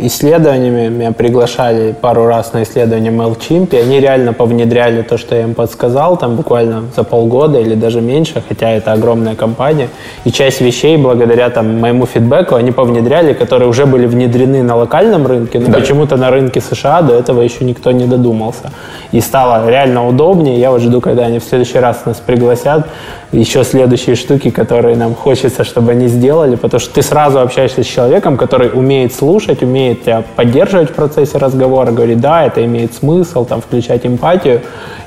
[0.03, 5.41] исследованиями, меня приглашали пару раз на исследование MailChimp, и они реально повнедряли то, что я
[5.41, 9.89] им подсказал, там буквально за полгода или даже меньше, хотя это огромная компания.
[10.25, 15.25] И часть вещей, благодаря там моему фидбэку, они повнедряли, которые уже были внедрены на локальном
[15.25, 15.79] рынке, но да.
[15.79, 18.71] почему-то на рынке США до этого еще никто не додумался.
[19.11, 20.59] И стало реально удобнее.
[20.59, 22.85] Я вот жду, когда они в следующий раз нас пригласят,
[23.31, 27.85] еще следующие штуки, которые нам хочется, чтобы они сделали, потому что ты сразу общаешься с
[27.85, 33.45] человеком, который умеет слушать, умеет тебя поддерживать в процессе разговора, говорит, да, это имеет смысл,
[33.45, 34.61] там, включать эмпатию,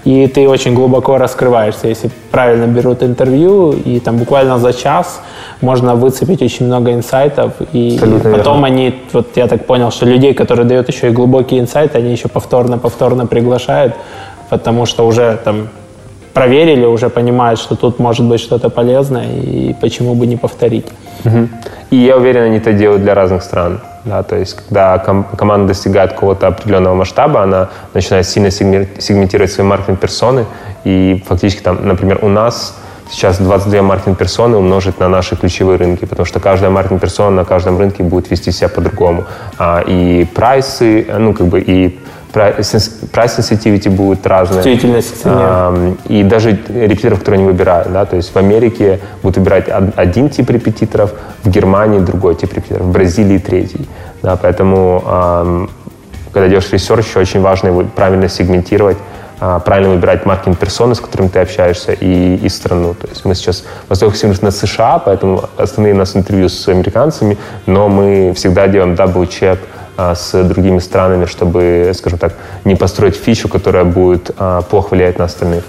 [0.04, 5.20] и ты очень глубоко раскрываешься, если правильно берут интервью, и там буквально за час
[5.60, 8.66] можно выцепить очень много инсайтов, и Абсолютно потом верно.
[8.66, 12.28] они, вот я так понял, что людей, которые дают еще и глубокие инсайты, они еще
[12.28, 13.94] повторно-повторно приглашают,
[14.48, 15.68] потому что уже там
[16.34, 20.86] проверили, уже понимают, что тут может быть что-то полезное, и почему бы не повторить.
[21.24, 21.48] Угу.
[21.90, 23.80] И я уверен, они это делают для разных стран.
[24.04, 29.64] Да, то есть, когда ком- команда достигает какого-то определенного масштаба, она начинает сильно сегментировать свои
[29.64, 30.46] маркетинг-персоны,
[30.84, 32.76] и фактически там, например, у нас
[33.12, 38.02] сейчас 22 маркетинг-персоны умножить на наши ключевые рынки, потому что каждая маркетинг-персона на каждом рынке
[38.02, 39.26] будет вести себя по-другому.
[39.58, 42.00] А, и прайсы, ну, как бы, и
[42.32, 44.62] price sensitivity будет разная.
[44.62, 45.96] Чувствительность цене.
[46.08, 47.92] И даже репетиторов, которые они выбирают.
[47.92, 48.04] Да?
[48.04, 49.66] То есть в Америке будут выбирать
[49.96, 51.12] один тип репетиторов,
[51.44, 53.88] в Германии другой тип репетиторов, в Бразилии третий.
[54.22, 54.36] Да?
[54.36, 55.68] Поэтому,
[56.32, 58.96] когда делаешь ресерч, очень важно его правильно сегментировать
[59.44, 62.94] а, правильно выбирать маркетинг персоны, с которыми ты общаешься, и, и страну.
[62.94, 67.88] То есть мы сейчас фокусируемся на США, поэтому основные у нас интервью с американцами, но
[67.88, 73.84] мы всегда делаем double-check а, с другими странами, чтобы, скажем так, не построить фичу, которая
[73.84, 75.64] будет а, плохо влиять на остальных.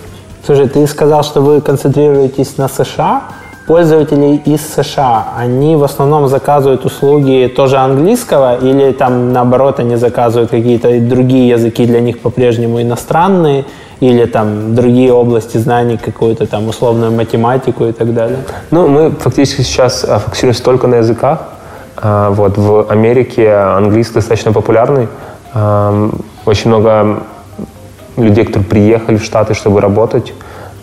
[0.46, 3.24] Слушай, ты сказал, что вы концентрируетесь на США,
[3.68, 10.52] пользователи из США, они в основном заказывают услуги тоже английского или там наоборот они заказывают
[10.52, 13.64] какие-то другие языки для них по-прежнему иностранные
[14.02, 18.40] или там другие области знаний, какую-то там условную математику и так далее?
[18.70, 21.53] Ну, мы фактически сейчас а, фокусируемся только на языках.
[21.98, 25.08] А, вот в Америке английский достаточно популярный.
[26.46, 27.24] Очень много
[28.18, 30.34] людей, которые приехали в Штаты, чтобы работать,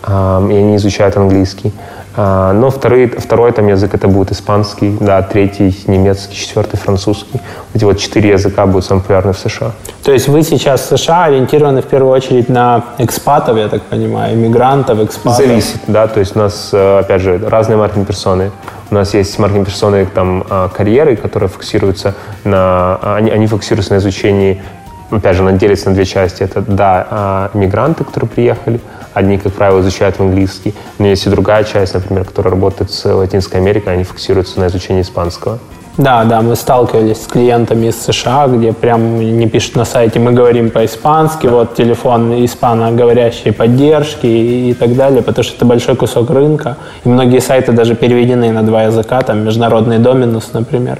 [0.07, 1.73] и они изучают английский.
[2.15, 7.39] А, но второй, второй там язык это будет испанский, да, третий немецкий, четвертый французский.
[7.73, 9.71] Эти вот четыре языка будут самые популярны в США.
[10.03, 14.35] То есть вы сейчас в США ориентированы в первую очередь на экспатов, я так понимаю,
[14.35, 15.37] иммигрантов, экспатов?
[15.37, 18.51] Зависит, да, то есть у нас, э, опять же, разные маркетинг-персоны.
[18.91, 24.61] У нас есть маркетинг-персоны там а, карьеры, которые фокусируются на, они, они фокусируются на изучении
[25.09, 26.43] опять же, она делится на две части.
[26.43, 28.79] Это, да, а, мигранты, которые приехали,
[29.13, 33.59] Одни, как правило, изучают английский, но есть и другая часть, например, которая работает с Латинской
[33.59, 35.59] Америкой, они фокусируются на изучении испанского.
[35.97, 40.31] Да, да, мы сталкивались с клиентами из США, где прям не пишут на сайте, мы
[40.31, 46.29] говорим по-испански, вот телефон испаноговорящей поддержки и, и так далее, потому что это большой кусок
[46.29, 46.77] рынка.
[47.03, 50.99] И многие сайты даже переведены на два языка, там международный доменус, например.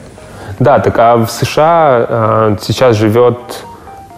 [0.60, 3.38] Да, так а в США э, сейчас живет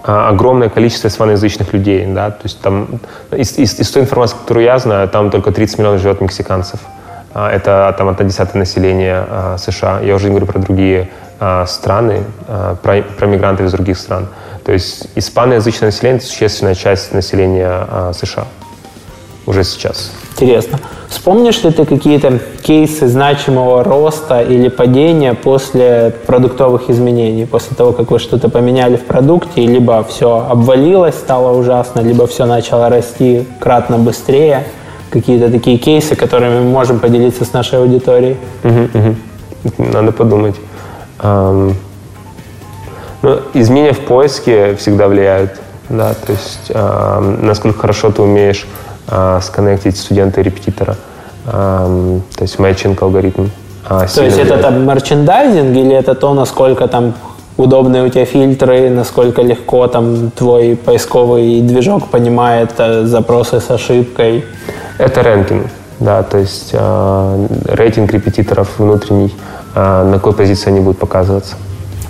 [0.04, 2.88] а, огромное количество испаноязычных людей, да, то есть там
[3.32, 6.80] из, из, из той информации, которую я знаю, там только 30 миллионов живет мексиканцев.
[7.34, 10.00] А, это там одна десятая населения а, США.
[10.02, 11.10] Я уже не говорю про другие
[11.65, 14.30] страны, про, про мигрантов из других стран.
[14.63, 18.46] То есть испаноязычное население– это существенная часть населения США
[19.46, 20.12] уже сейчас.
[20.34, 20.80] Интересно.
[21.10, 28.10] Вспомнишь ли ты какие-то кейсы значимого роста или падения после продуктовых изменений, после того, как
[28.12, 33.98] вы что-то поменяли в продукте, либо все обвалилось, стало ужасно, либо все начало расти кратно
[33.98, 34.65] быстрее?
[35.13, 38.36] Какие-то такие кейсы, которыми мы можем поделиться с нашей аудиторией?
[38.63, 39.15] Угу, угу.
[39.93, 40.56] Надо подумать.
[41.19, 41.76] Um,
[43.21, 45.52] ну, изменения в поиске всегда влияют.
[45.89, 48.65] Да, то есть, э, насколько хорошо ты умеешь
[49.08, 50.95] э, сконнектить студента и репетитора.
[51.45, 53.49] Э, то есть матчинг алгоритм.
[53.88, 57.13] Э, то есть это там мерчендайзинг или это то, насколько там
[57.56, 64.43] удобные у тебя фильтры, насколько легко там твой поисковый движок понимает э, запросы с ошибкой?
[65.04, 65.66] Это рэнкинг,
[66.00, 69.36] да, то есть э, рейтинг репетиторов внутренний,
[69.76, 71.56] э, на какой позиции они будут показываться.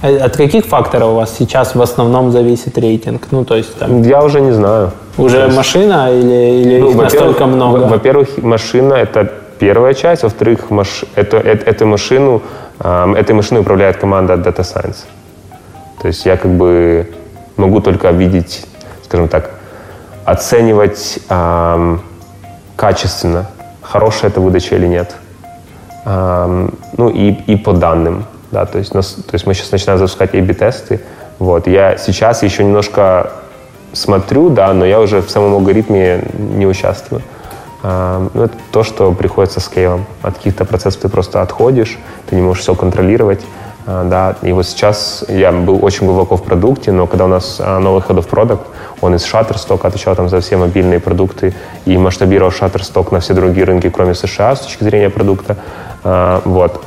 [0.03, 3.21] А от каких факторов у вас сейчас в основном зависит рейтинг?
[3.31, 4.03] Ну, то есть там...
[4.03, 4.91] Я уже не знаю.
[5.17, 5.57] Уже есть...
[5.57, 7.87] машина или, или ну, их настолько много?
[7.87, 10.23] Во-первых, машина– это первая часть.
[10.23, 11.05] Во-вторых, маш...
[11.15, 12.41] это, это, эту машину,
[12.79, 15.05] э, этой машиной управляет команда Data Science.
[15.99, 17.07] То есть я как бы
[17.57, 18.65] могу только видеть,
[19.05, 19.49] скажем так,
[20.25, 21.97] оценивать э,
[22.75, 23.47] качественно,
[23.81, 25.15] хорошая это выдача или нет.
[26.05, 30.35] Ну и, и по данным да, то есть, нас, то есть мы сейчас начинаем запускать
[30.35, 31.01] A-B-тесты,
[31.39, 33.31] вот, я сейчас еще немножко
[33.93, 37.21] смотрю, да, но я уже в самом алгоритме не участвую.
[37.83, 40.05] Ну, это то, что приходится с скейлом.
[40.21, 43.41] От каких-то процессов ты просто отходишь, ты не можешь все контролировать.
[43.85, 47.57] А, да, и вот сейчас я был очень глубоко в продукте, но когда у нас
[47.59, 48.61] а, новый head of product,
[49.01, 51.53] он из Shutterstock отвечал там за все мобильные продукты
[51.85, 55.57] и масштабировал Shutterstock на все другие рынки, кроме США, с точки зрения продукта.
[56.03, 56.83] А, вот.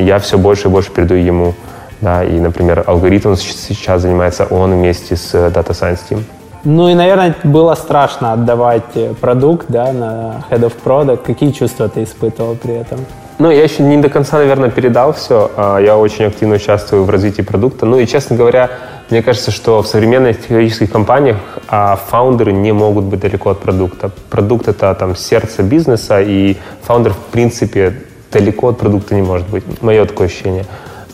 [0.00, 1.54] Я все больше и больше передаю ему.
[2.00, 6.22] Да, и, например, алгоритм сейчас занимается он вместе с Data Science Team.
[6.62, 11.18] Ну и, наверное, было страшно отдавать продукт да, на Head of Product.
[11.24, 13.00] Какие чувства ты испытывал при этом?
[13.38, 15.48] Ну, я еще не до конца, наверное, передал все.
[15.56, 17.86] А, я очень активно участвую в развитии продукта.
[17.86, 18.68] Ну и, честно говоря,
[19.10, 21.36] мне кажется, что в современных технологических компаниях
[21.68, 24.10] а, фаундеры не могут быть далеко от продукта.
[24.28, 29.62] Продукт— это там сердце бизнеса, и фаундер, в принципе, далеко от продукта не может быть.
[29.82, 30.64] Мое такое ощущение.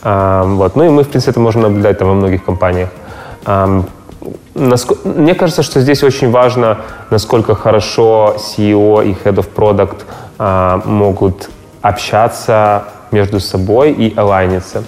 [0.01, 0.75] А, вот.
[0.75, 2.89] Ну и мы, в принципе, это можем наблюдать там во многих компаниях.
[4.55, 6.79] Мне кажется, что здесь очень важно,
[7.11, 11.49] насколько хорошо CEO и Head of Product могут
[11.87, 14.83] общаться между собой и алайниться.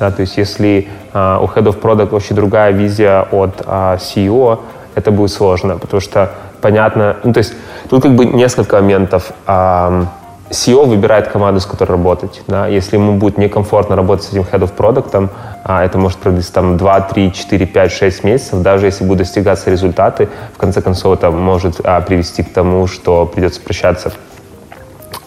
[0.00, 4.58] Да, то есть если а, у Head of Product вообще другая визия от а, CEO,
[4.94, 7.54] это будет сложно, потому что понятно, ну, то есть
[7.88, 9.32] тут как бы несколько моментов.
[9.46, 10.06] А,
[10.50, 12.42] CEO выбирает команду, с которой работать.
[12.48, 12.66] Да?
[12.66, 15.28] Если ему будет некомфортно работать с этим head of product,
[15.62, 19.70] а это может продлиться там 2, 3, 4, 5, 6 месяцев, даже если будут достигаться
[19.70, 24.12] результаты, в конце концов это может а, привести к тому, что придется прощаться.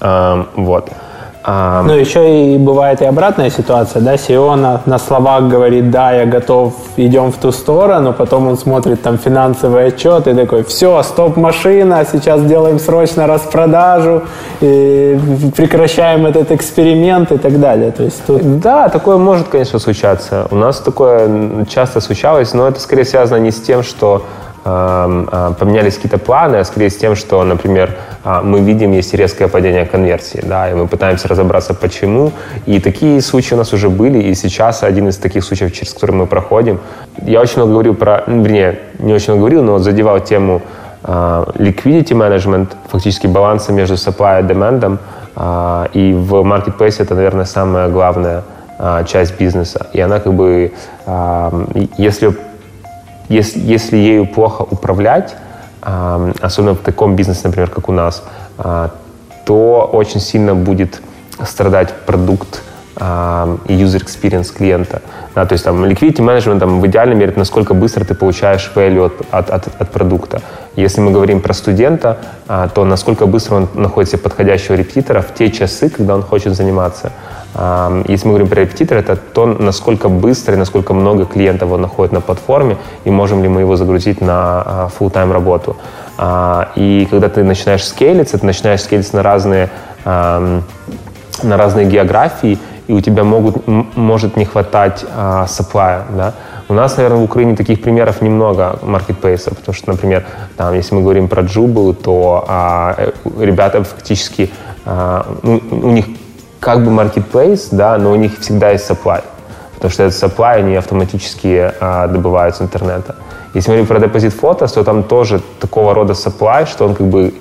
[0.02, 0.92] А, вот.
[1.46, 1.84] А...
[1.84, 6.26] Ну, еще и бывает и обратная ситуация, да, CEO на, на словах говорит, да, я
[6.26, 12.06] готов, идем в ту сторону, потом он смотрит там финансовый отчет и такой, все, стоп-машина,
[12.10, 14.22] сейчас делаем срочно распродажу,
[14.62, 15.20] и
[15.56, 17.92] прекращаем этот эксперимент и так далее.
[17.92, 18.60] То есть тут...
[18.62, 20.48] Да, такое может, конечно, случаться.
[20.50, 24.24] У нас такое часто случалось, но это скорее связано не с тем, что
[24.64, 29.86] поменялись какие-то планы, а скорее с тем, что, например, а, мы видим, есть резкое падение
[29.86, 32.32] конверсии, да, и мы пытаемся разобраться, почему.
[32.66, 36.16] И такие случаи у нас уже были, и сейчас один из таких случаев, через который
[36.16, 36.80] мы проходим.
[37.22, 40.62] Я очень много говорил про, ну, вернее, не очень много говорил, но задевал тему
[41.04, 44.98] uh, liquidity management, фактически баланса между supply и demand,
[45.94, 48.44] и в marketplace это, наверное, самая главная
[49.08, 49.88] часть бизнеса.
[49.92, 50.72] И она как бы,
[51.98, 52.36] если
[53.30, 55.36] если, если ею плохо управлять,
[55.82, 58.24] особенно в таком бизнесе, например, как у нас,
[58.58, 58.92] а,
[59.46, 61.02] то очень сильно будет
[61.46, 62.62] страдать продукт
[62.96, 65.02] и user experience клиента.
[65.36, 69.08] Да, то есть там liquidity management там, в идеале мерит, насколько быстро ты получаешь value
[69.08, 70.42] от, от, от, от продукта.
[70.76, 72.18] Если мы говорим про студента,
[72.48, 77.12] а, то насколько быстро он находит подходящего репетитора в те часы, когда он хочет заниматься.
[78.08, 82.12] Если мы говорим про репетитор, это то, насколько быстро и насколько много клиентов он находит
[82.12, 85.78] на платформе, и можем ли мы его загрузить на а, full-time работу.
[86.18, 89.70] А, и когда ты начинаешь скейлиться, ты начинаешь скейлиться на разные,
[90.06, 92.58] на разные географии,
[92.88, 96.34] и у тебя могут, может не хватать а, supply, да.
[96.70, 101.02] У нас, наверное, в Украине таких примеров немного маркетплейса, потому что, например, там, если мы
[101.02, 104.50] говорим про Джубу, то а, э, ребята фактически,
[104.86, 106.06] а, ну, у них
[106.60, 109.22] как бы marketplace, да, но у них всегда есть supply.
[109.76, 113.16] Потому что этот supply, они автоматически а, добывают с интернета.
[113.54, 117.08] Если мы говорим про депозит фото, то там тоже такого рода supply, что он как
[117.08, 117.34] бы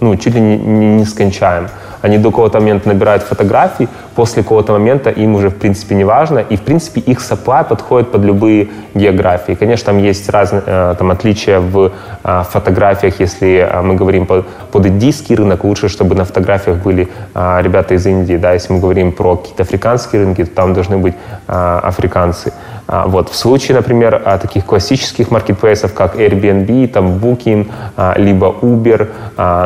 [0.00, 1.68] ну, чуть ли не, не, не скончаем.
[2.04, 6.38] Они до какого-то момента набирают фотографии, после какого-то момента им уже, в принципе, не важно,
[6.38, 9.54] и, в принципе, их supply подходит под любые географии.
[9.54, 11.92] Конечно, там есть разные э, там, отличия в
[12.24, 17.08] э, фотографиях, если э, мы говорим под, под индийский рынок, лучше, чтобы на фотографиях были
[17.34, 21.14] ребята из Индии, да, если мы говорим про какие-то африканские рынки, то там должны быть
[21.46, 22.52] африканцы.
[22.86, 23.28] А, вот.
[23.30, 27.66] В случае, например, таких классических маркетплейсов, как Airbnb, там Booking,
[28.16, 29.08] либо Uber,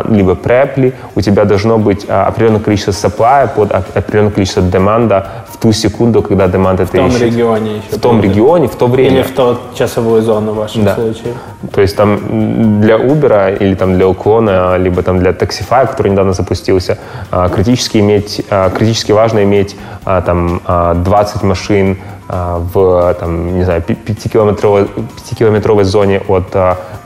[0.09, 5.73] либо Preply, у тебя должно быть определенное количество supply под определенное количество деманда в ту
[5.73, 7.23] секунду, когда деманд это В том ищет.
[7.23, 7.97] регионе еще.
[7.97, 9.16] В том регионе, в то время.
[9.16, 10.95] Или в ту часовую зону в вашем да.
[10.95, 11.35] случае.
[11.73, 16.33] То есть там для Uber или там для уклона, либо там для Taxify, который недавно
[16.33, 16.99] запустился,
[17.31, 21.99] а, критически, иметь, а, критически важно иметь там 20 машин
[22.29, 26.55] в там, не знаю, 5-километровой, 5-километровой зоне от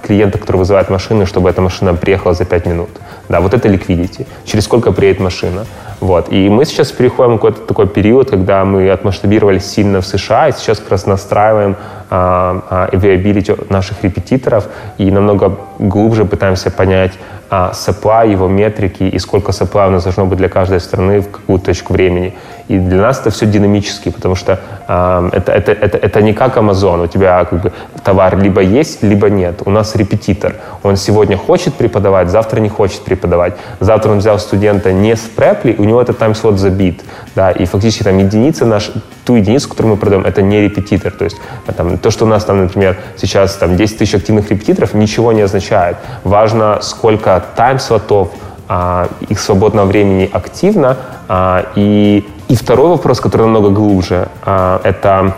[0.03, 2.91] клиента, который вызывает машину, чтобы эта машина приехала за 5 минут.
[3.29, 4.27] Да, вот это liquidity.
[4.45, 5.64] Через сколько приедет машина.
[6.01, 6.33] Вот.
[6.33, 10.53] И мы сейчас переходим в какой-то такой период, когда мы отмасштабировались сильно в США, и
[10.53, 11.77] сейчас как раз настраиваем
[12.11, 14.66] а, а, availability наших репетиторов
[14.99, 17.12] и намного глубже пытаемся понять
[17.51, 21.31] а, supply, его метрики и сколько supply у нас должно быть для каждой страны в
[21.31, 22.35] какую точку времени.
[22.69, 26.57] И для нас это все динамически, потому что а, это, это, это, это не как
[26.57, 27.05] Amazon.
[27.05, 27.73] У тебя как бы
[28.05, 29.63] товар либо есть, либо нет.
[29.65, 30.55] У нас репетитор.
[30.83, 33.55] Он сегодня хочет преподавать, завтра не хочет преподавать.
[33.81, 37.03] Завтра он взял студента не с препли, у него этот тайм-слот забит.
[37.35, 38.91] Да, и фактически там единица наш,
[39.25, 41.13] ту единицу, которую мы продаем, это не репетитор.
[41.13, 41.39] То есть
[41.77, 45.43] там, то, что у нас там, например, сейчас там 10 тысяч активных репетиторов, ничего не
[45.43, 45.97] означает.
[46.25, 48.31] Важно, сколько тайм-слотов,
[48.69, 50.97] а, их свободного времени активно.
[51.29, 55.35] А, и, и второй вопрос, который намного глубже, а, это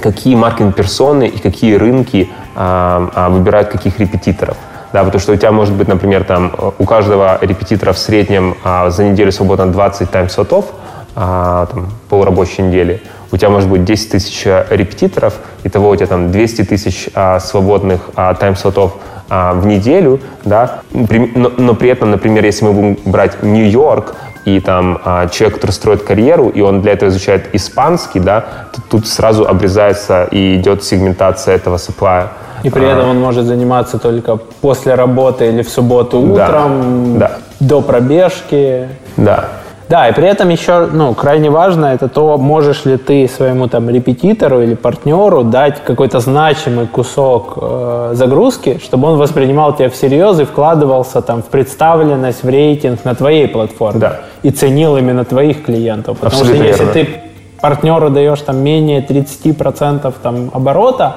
[0.00, 4.56] какие маркетинг-персоны и какие рынки а, а, выбирают каких репетиторов.
[4.92, 8.54] Да, потому что у тебя может быть, например, там, у каждого репетитора в среднем
[8.88, 10.66] за неделю свободно 20 тайм-слотов,
[11.14, 13.00] там, полурабочей недели.
[13.32, 17.08] У тебя может быть 10 тысяч репетиторов, и того у тебя там 200 тысяч
[17.40, 18.92] свободных тайм-слотов
[19.30, 24.14] в неделю, да, но, но при этом, например, если мы будем брать Нью-Йорк,
[24.44, 28.80] и там а, человек, который строит карьеру, и он для этого изучает испанский, да, то
[28.90, 32.28] тут сразу обрезается и идет сегментация этого supply.
[32.62, 37.28] И при а, этом он может заниматься только после работы или в субботу утром, да,
[37.28, 37.66] да.
[37.66, 38.88] до пробежки.
[39.16, 39.48] Да.
[39.92, 43.90] Да, и при этом еще, ну, крайне важно это то, можешь ли ты своему там
[43.90, 50.44] репетитору или партнеру дать какой-то значимый кусок э, загрузки, чтобы он воспринимал тебя всерьез и
[50.44, 54.00] вкладывался там в представленность, в рейтинг на твоей платформе.
[54.00, 54.20] Да.
[54.42, 56.18] И ценил именно твоих клиентов.
[56.18, 57.12] Потому Абсолютно что если верно.
[57.12, 57.20] ты
[57.60, 61.16] партнеру даешь там менее 30% там оборота,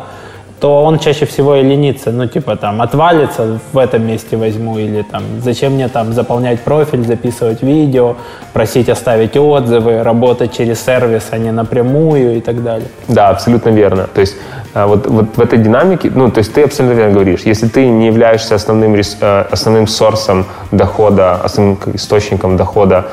[0.60, 2.12] то он чаще всего и ленится.
[2.12, 7.06] Ну, типа там отвалится, в этом месте возьму, или там зачем мне там заполнять профиль,
[7.06, 8.16] записывать видео,
[8.53, 12.88] просить оставить отзывы, работать через сервис, а не напрямую и так далее.
[13.08, 14.08] Да, абсолютно верно.
[14.14, 14.36] То есть
[14.74, 17.88] а, вот, вот в этой динамике, ну, то есть ты абсолютно верно говоришь, если ты
[17.88, 23.06] не являешься основным, э, основным сорсом дохода, основным источником дохода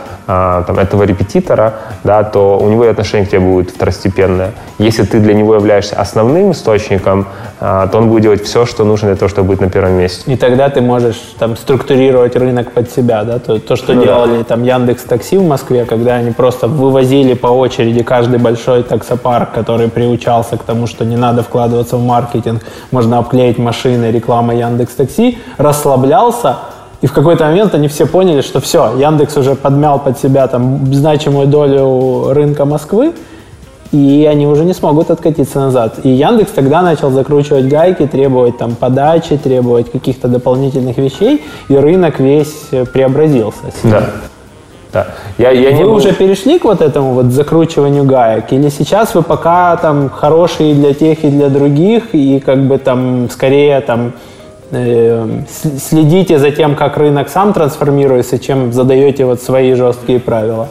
[0.67, 1.75] там, этого репетитора,
[2.05, 4.51] да, то у него и отношение к тебе будет второстепенное.
[4.79, 7.27] Если ты для него являешься основным источником,
[7.61, 10.33] а, то он будет делать все, что нужно для того, чтобы быть на первом месте.
[10.33, 14.07] И тогда ты можешь там структурировать рынок под себя, да, то, то что Ну да.
[14.07, 19.53] делали там Яндекс Такси в Москве, когда они просто вывозили по очереди каждый большой таксопарк,
[19.53, 24.95] который приучался к тому, что не надо вкладываться в маркетинг, можно обклеить машины рекламой Яндекс
[24.95, 26.57] Такси, расслаблялся,
[27.03, 30.93] и в какой-то момент они все поняли, что все, Яндекс уже подмял под себя там
[30.95, 33.13] значимую долю рынка Москвы,
[33.91, 35.99] и они уже не смогут откатиться назад.
[36.05, 42.19] И Яндекс тогда начал закручивать гайки, требовать там подачи, требовать каких-то дополнительных вещей, и рынок
[42.21, 43.73] весь э, преобразился.
[43.85, 44.11] Да.
[44.93, 45.07] Да.
[45.39, 48.53] Я, я не Вы был- уже перешли к вот этому вот закручиванию гаек?
[48.53, 53.29] Или сейчас вы пока там хорошие для тех и для других, и как бы там
[53.31, 54.13] скорее там
[54.73, 60.69] следите за тем, как рынок сам трансформируется, чем задаете вот свои жесткие правила?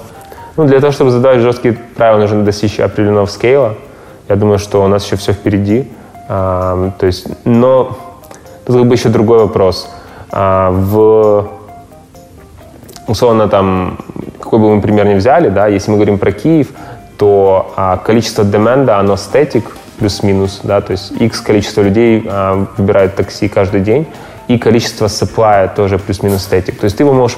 [0.57, 3.75] Ну, для того, чтобы задавать жесткие правила, нужно достичь определенного скейла.
[4.27, 5.87] Я думаю, что у нас еще все впереди.
[6.27, 7.97] А, то есть, но
[8.65, 9.89] тут как бы еще другой вопрос.
[10.31, 11.47] А, в
[13.07, 13.99] условно там,
[14.39, 16.69] какой бы мы пример ни взяли, да, если мы говорим про Киев,
[17.17, 23.15] то а, количество деменда, оно статик плюс-минус, да, то есть x количество людей а, выбирает
[23.15, 24.07] такси каждый день,
[24.47, 26.79] и количество supply тоже плюс-минус статик.
[26.79, 27.37] То есть ты его можешь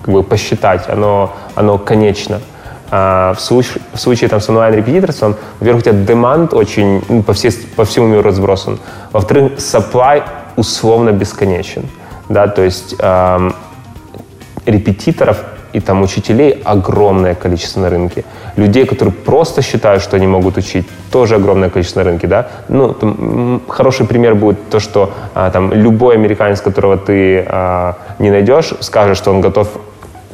[0.00, 2.40] как бы посчитать, оно, оно конечно.
[2.92, 7.32] А в, случае, в случае там, с онлайн-репетиторством, во-первых, у тебя demand очень ну, по,
[7.32, 8.78] всей, по всему миру разбросан.
[9.10, 10.22] Во-вторых, supply
[10.56, 11.88] условно бесконечен.
[12.28, 13.54] Да, то есть эм,
[14.66, 18.24] репетиторов и там учителей огромное количество на рынке.
[18.56, 22.48] Людей, которые просто считают, что они могут учить, тоже огромное количество на рынке, да.
[22.68, 28.30] Ну, там, хороший пример будет то, что а, там любой американец, которого ты а, не
[28.30, 29.68] найдешь, скажет, что он готов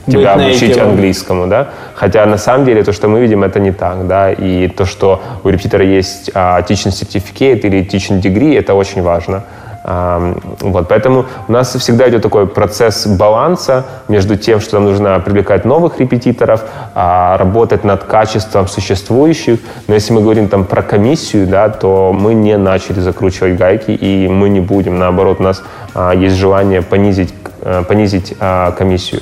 [0.07, 0.89] тебя Быть обучить нейтивом.
[0.91, 1.69] английскому, да.
[1.95, 4.33] Хотя на самом деле то, что мы видим, это не так, да.
[4.33, 9.45] И то, что у репетитора есть а, teaching certificate или teaching degree, это очень важно.
[9.85, 15.64] Вот, поэтому у нас всегда идет такой процесс баланса между тем, что нам нужно привлекать
[15.64, 16.64] новых репетиторов,
[16.95, 19.61] а, работать над качеством существующих.
[19.87, 24.29] Но если мы говорим там про комиссию, да, то мы не начали закручивать гайки, и
[24.29, 24.99] мы не будем.
[24.99, 25.62] Наоборот, у нас
[25.95, 29.20] а, есть желание понизить, э, понизить а, комиссию.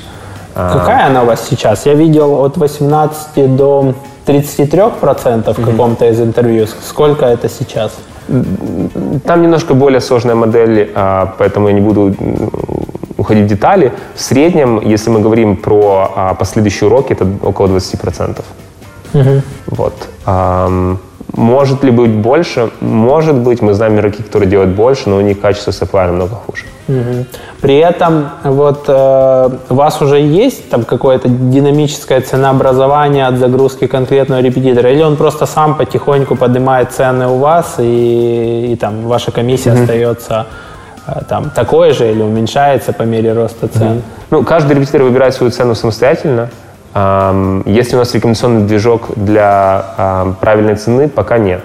[0.55, 1.85] Какая она у вас сейчас?
[1.85, 3.95] Я видел от 18 до
[4.27, 6.67] 33% в каком-то из интервью.
[6.67, 7.93] Сколько это сейчас?
[9.25, 12.15] Там немножко более сложная модель, а, поэтому я не буду
[13.17, 13.93] уходить в детали.
[14.15, 18.43] В среднем, если мы говорим про а, последующие уроки, это около 20%.
[19.67, 19.95] Вот.
[21.33, 22.71] Может ли быть больше?
[22.81, 23.63] Может быть.
[23.63, 26.65] Мы знаем игроки, которые делают больше, но у них качество supply намного хуже.
[26.89, 27.27] Мгм.
[27.61, 34.41] При этом вот э, у вас уже есть там какое-то динамическое ценообразование от загрузки конкретного
[34.41, 39.73] репетитора, или он просто сам потихоньку поднимает цены у вас и, и там ваша комиссия
[39.73, 40.47] остается
[41.09, 44.03] э, там такой же или уменьшается по мере роста цен?
[44.31, 46.51] Ну, каждый репетитор выбирает свою цену самостоятельно.
[46.99, 49.85] Ам, Есть ли у нас рекомендационный движок для
[50.41, 51.09] правильной цены?
[51.11, 51.61] Пока нет.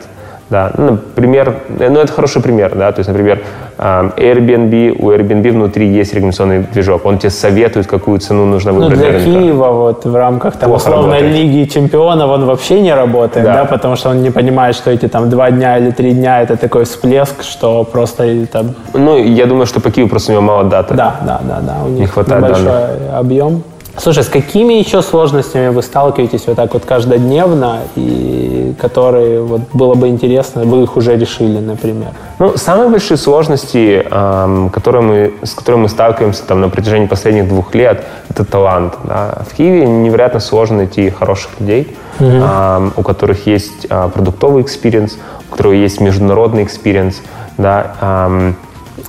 [0.50, 0.74] Да.
[0.78, 3.40] Ну, например, ну это хороший пример, да, то есть, например,
[3.78, 9.00] Airbnb, у Airbnb внутри есть рекомендационный движок, он тебе советует, какую цену нужно Ну, выбрать
[9.00, 9.24] для рынка.
[9.32, 11.36] Киева вот в рамках там, Плохо условной работает.
[11.36, 13.54] Лиги Чемпионов он вообще не работает, Да.
[13.54, 13.66] да.
[13.66, 16.84] потому что он не понимает, что эти там два дня или три дня это такой
[16.84, 20.96] всплеск, что просто там Ну, я думаю, что по Киеву просто у него мало data-ы.
[20.96, 21.76] Да, да, да, да.
[21.86, 23.64] У них хватает небольшой объем.
[23.98, 29.96] Слушай, с какими еще сложностями вы сталкиваетесь вот так вот каждодневно, и которые вот было
[29.96, 32.10] бы интересно, вы их уже решили, например?
[32.40, 37.48] Ну, самые большие сложности, ам, которые мы, с которыми мы сталкиваемся там, на протяжении последних
[37.50, 38.94] двух лет, это талант.
[39.04, 39.44] да.
[39.50, 45.18] В Киеве невероятно сложно найти хороших людей, ам, у которых есть а, продуктовый experience,
[45.50, 47.22] у которых есть международный experience.
[47.58, 48.56] Да, ам.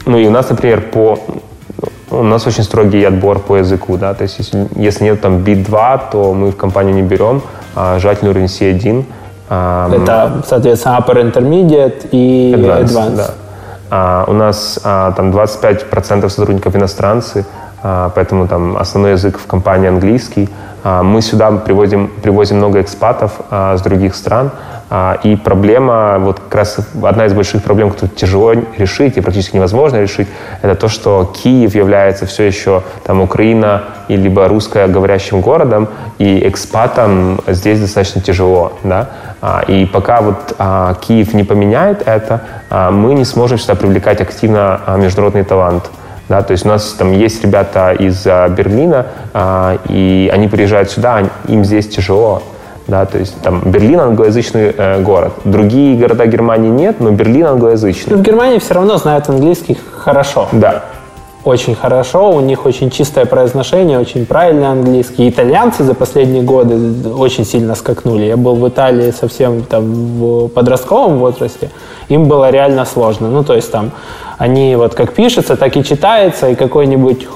[0.07, 1.18] ну и у нас, например, по
[2.12, 6.00] у нас очень строгий отбор по языку, да, то есть если, если нет там B2,
[6.12, 7.42] то мы в компанию не берем,
[7.74, 9.04] а желательно уровень C1.
[9.48, 12.84] Это, соответственно, Upper Intermediate и Advanced.
[12.84, 13.16] advanced.
[13.16, 13.30] Да.
[13.90, 17.44] А, у нас а, там 25% сотрудников иностранцы,
[17.82, 20.48] а, поэтому там основной язык в компании английский.
[20.84, 24.50] А, мы сюда привозим, привозим много экспатов а, с других стран,
[25.22, 29.97] и проблема, вот как раз одна из больших проблем, которую тяжело решить и практически невозможно
[29.97, 30.28] решить,
[30.61, 35.88] это то, что Киев является все еще там Украина и либо русскоговорящим городом,
[36.18, 39.09] и экспатам здесь достаточно тяжело, да.
[39.40, 42.43] А, и пока вот а, Киев не поменяет это,
[42.90, 45.90] мы не сможем сюда привлекать активно международный талант.
[46.28, 49.07] Да, то есть у нас там есть ребята из Берлина,
[49.88, 52.43] и они приезжают сюда, им здесь тяжело.
[52.89, 55.33] Да, то есть там Берлин англоязычный э, город.
[55.45, 58.16] Другие города Германии нет, но Берлин англоязычный.
[58.16, 60.49] Но в Германии все равно знают английский хорошо.
[60.53, 60.83] Да.
[61.45, 65.28] Очень хорошо, у них очень чистое произношение, очень правильный английский.
[65.28, 66.76] Итальянцы за последние годы
[67.16, 68.26] очень сильно скакнули.
[68.26, 71.70] Я был в Италии совсем там в подростковом возрасте,
[72.09, 73.28] им было реально сложно.
[73.28, 73.91] Ну, то есть там
[74.39, 77.26] они вот как пишется, так и читается, и какой-нибудь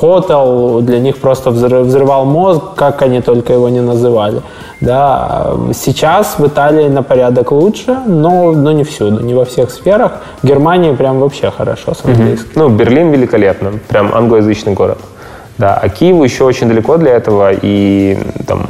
[0.00, 4.42] хотел для них просто взрывал мозг, как они только его не называли.
[4.80, 10.12] Да, сейчас в Италии на порядок лучше, но, но не всюду, не во всех сферах.
[10.42, 12.50] В Германии прям вообще хорошо с английским.
[12.54, 14.98] Ну, Берлин великолепно, прям англоязычный город.
[15.58, 18.66] Да, а Киеву еще очень далеко для этого, и там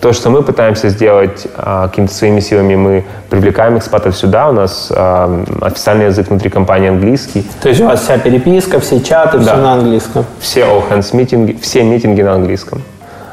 [0.00, 4.50] то, что мы пытаемся сделать а, какими-то своими силами, мы привлекаем экспатов сюда.
[4.50, 7.46] У нас официальный язык внутри компании английский.
[7.62, 9.54] То есть у вас вся переписка, все чаты, да.
[9.54, 10.26] все на английском?
[10.38, 12.82] Все all hands митинги, все митинги на английском.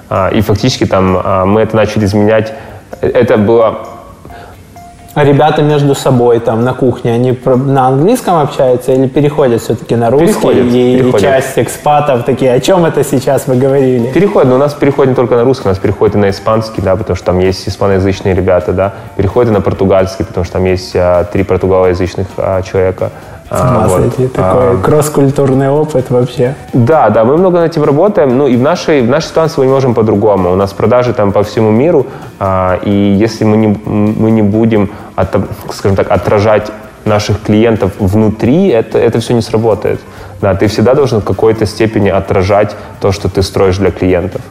[0.10, 2.53] А, и фактически там а, мы это начали изменять.
[3.01, 3.80] Это было
[5.16, 10.12] а ребята между собой там на кухне, они на английском общаются или переходят все-таки на
[10.12, 10.28] русский?
[10.28, 11.22] Переходят, и переходят.
[11.22, 14.12] часть экспатов такие, о чем это сейчас вы говорили?
[14.12, 16.82] Переходят, но у нас переходит не только на русский, у нас переходит и на испанский,
[16.82, 20.66] да, потому что там есть испаноязычные ребята, да, переходит и на португальский, потому что там
[20.66, 23.12] есть а, три португалоязычных а, человека.
[23.52, 24.34] Ума вот.
[24.34, 26.56] такой а, кросс-культурный опыт вообще.
[26.72, 28.38] Да, да, мы много над этим работаем.
[28.38, 30.52] Ну и в нашей, в нашей ситуации мы не можем по-другому.
[30.52, 32.06] У нас продажи там по всему миру,
[32.39, 35.36] а, и если мы не, мы не будем, от,
[35.74, 36.72] скажем так, отражать
[37.06, 40.00] наших клиентов внутри, это, это все не сработает.
[40.41, 44.41] Да, ты всегда должен в какой-то степени отражать то, что ты строишь для клиентов.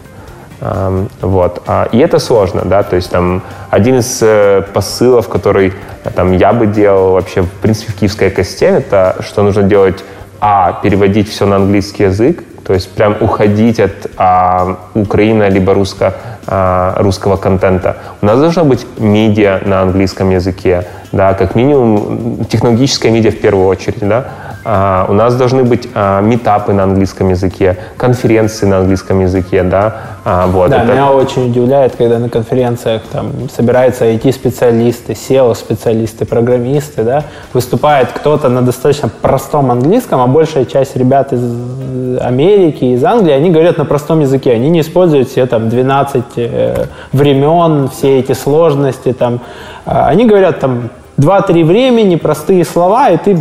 [0.61, 1.63] Вот.
[1.67, 5.73] А, и это сложно, да, то есть там один из э, посылов, который
[6.05, 10.05] э, там я бы делал вообще, в принципе, в киевской экосистеме, это что нужно делать,
[10.41, 16.15] а, переводить все на английский язык, то есть прям уходить от а, Украины либо русско,
[16.47, 17.97] а, русского контента.
[18.21, 23.67] У нас должно быть медиа на английском языке, да, как минимум технологическая медиа в первую
[23.67, 24.29] очередь, да,
[24.71, 29.97] а, у нас должны быть а, метапы на английском языке, конференции на английском языке, да.
[30.27, 30.93] А, вот, да, это...
[30.93, 38.61] меня очень удивляет, когда на конференциях там собираются IT-специалисты, SEO-специалисты, программисты, да, выступает кто-то на
[38.61, 44.21] достаточно простом английском, а большая часть ребят из Америки, из Англии, они говорят на простом
[44.21, 49.41] языке, они не используют все там 12 э, времен, все эти сложности, там,
[49.87, 53.39] они говорят там 2-3 времени, простые слова, и ты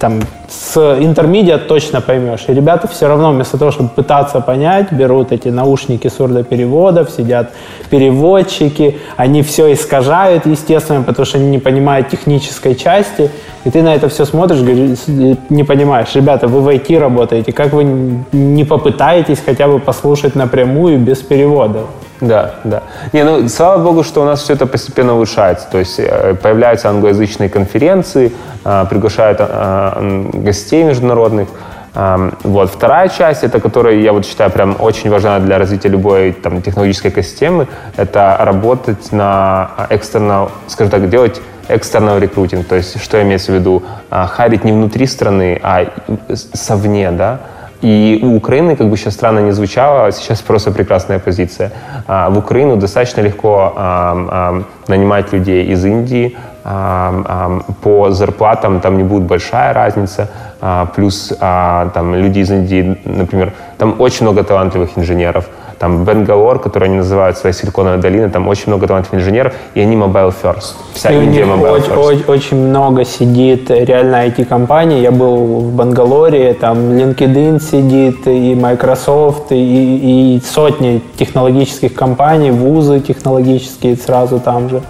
[0.00, 2.44] там с интермедиат точно поймешь.
[2.48, 7.50] И ребята все равно вместо того, чтобы пытаться понять, берут эти наушники сурдопереводов, сидят
[7.90, 13.30] переводчики, они все искажают, естественно, потому что они не понимают технической части.
[13.64, 14.60] И ты на это все смотришь,
[15.50, 20.98] не понимаешь, ребята, вы в IT работаете, как вы не попытаетесь хотя бы послушать напрямую
[20.98, 21.80] без перевода?
[22.20, 22.82] Да, да.
[23.12, 25.66] Не, ну, слава богу, что у нас все это постепенно улучшается.
[25.70, 31.48] То есть э, появляются англоязычные конференции, а, приглашают а, гостей международных.
[32.44, 32.70] Вот.
[32.70, 37.10] Вторая часть, это которая, я вот считаю, прям очень важна для развития любой там, технологической
[37.10, 37.66] экосистемы,
[37.96, 42.66] это работать на экстернал, скажем так, делать экстернал рекрутинг.
[42.66, 43.82] То есть, что имеется в виду?
[44.08, 45.86] А, харить не внутри страны, а
[46.54, 47.40] совне, да?
[47.82, 51.72] И у Украины, как бы сейчас странно не звучало, сейчас просто прекрасная позиция.
[52.06, 53.72] А, в Украину достаточно легко
[54.88, 60.28] нанимать людей из Индии, по зарплатам там не будет большая разница,
[60.60, 65.48] а, плюс там люди из Индии, например, там очень много талантливых инженеров,
[65.80, 69.96] там Бенгалор, который они называют своей силиконовой долиной, там очень много талантливых инженеров, и они
[69.96, 70.74] mobile first.
[70.92, 72.04] Вся и Индия mobile очень, first.
[72.04, 75.00] Очень, очень много сидит реально IT-компаний.
[75.00, 83.00] Я был в Бангалоре, там LinkedIn сидит, и Microsoft, и, и сотни технологических компаний, вузы
[83.00, 84.82] технологические сразу там же.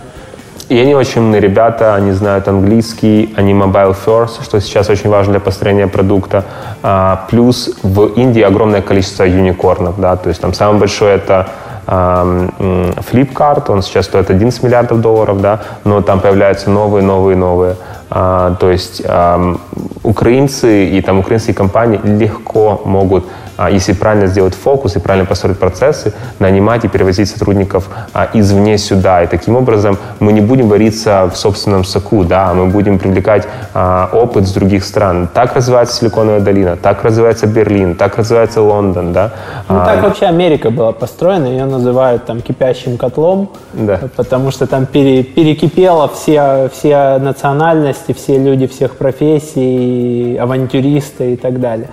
[0.71, 5.33] И они очень умные ребята, они знают английский, они mobile first, что сейчас очень важно
[5.33, 6.45] для построения продукта.
[6.83, 11.49] А, плюс в Индии огромное количество юникорнов, да, то есть там самый большой это
[11.87, 17.75] Flipkart, он сейчас стоит 11 миллиардов долларов, да, но там появляются новые, новые, новые.
[18.09, 19.57] А, то есть а,
[20.05, 23.25] украинцы и там украинские компании легко могут
[23.69, 29.23] если правильно сделать фокус и правильно построить процессы, нанимать и перевозить сотрудников а, извне сюда.
[29.25, 34.09] И таким образом мы не будем вариться в собственном соку, да, мы будем привлекать а,
[34.13, 35.29] опыт с других стран.
[35.33, 39.33] Так развивается Силиконовая долина, так развивается Берлин, так развивается Лондон, да.
[39.69, 44.01] Ну, так вообще Америка была построена, ее называют там кипящим котлом, да.
[44.17, 51.61] потому что там пере, перекипело все, все национальности, все люди всех профессий, авантюристы и так
[51.61, 51.89] далее.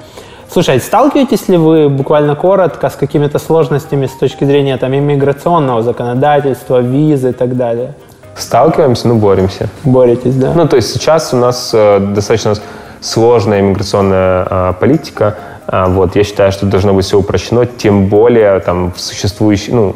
[0.58, 6.82] Слушай, сталкиваетесь ли вы буквально коротко с какими-то сложностями с точки зрения там, иммиграционного законодательства,
[6.82, 7.94] визы и так далее?
[8.36, 9.70] Сталкиваемся, но боремся.
[9.84, 10.54] Боретесь, да?
[10.56, 12.56] Ну, то есть сейчас у нас э, достаточно
[13.02, 15.36] сложная иммиграционная э, политика.
[15.68, 19.96] Э, вот, я считаю, что должно быть все упрощено, тем более там в существующих, ну,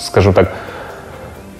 [0.00, 0.54] скажем так,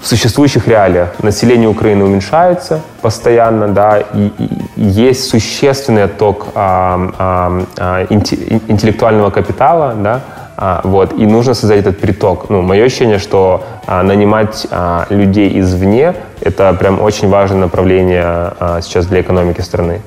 [0.01, 7.63] в существующих реалиях население Украины уменьшается постоянно, да, и, и есть существенный отток а, а,
[7.79, 10.21] а, интеллектуального капитала, да,
[10.57, 12.51] а, вот, и нужно создать этот приток.
[12.51, 18.81] Ну, мое ощущение, что а, нанимать а, людей извне– это прям очень важное направление а,
[18.83, 20.01] сейчас для экономики страны.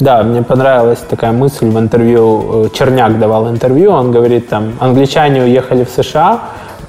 [0.00, 2.64] Да, мне понравилась такая мысль в интервью.
[2.64, 6.40] Э, Черняк давал интервью, он говорит, там, англичане уехали в США,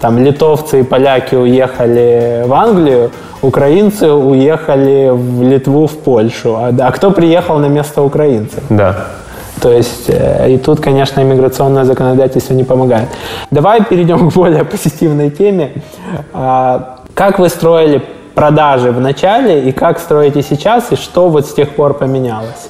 [0.04, 3.10] там литовцы и поляки уехали в Англию,
[3.42, 6.58] украинцы уехали в Литву, в Польшу.
[6.58, 8.62] А, а кто приехал на место украинцев?
[8.70, 8.96] Да.
[9.62, 13.08] То есть э, и тут, конечно, иммиграционное законодательство не помогает.
[13.50, 15.72] Давай перейдем к более позитивной теме.
[16.34, 18.02] А, как вы строили
[18.36, 22.70] продажи в начале и как строите сейчас, и что вот с тех пор поменялось?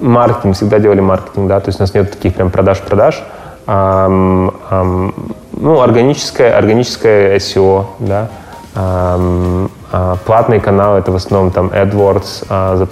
[0.00, 3.22] Маркетинг, всегда делали маркетинг, да, то есть у нас нет таких прям продаж-продаж.
[3.66, 5.14] Um, um,
[5.56, 8.28] ну, органическое, органическое SEO, да,
[8.76, 12.86] а, платные каналы это в основном там AdWords, а,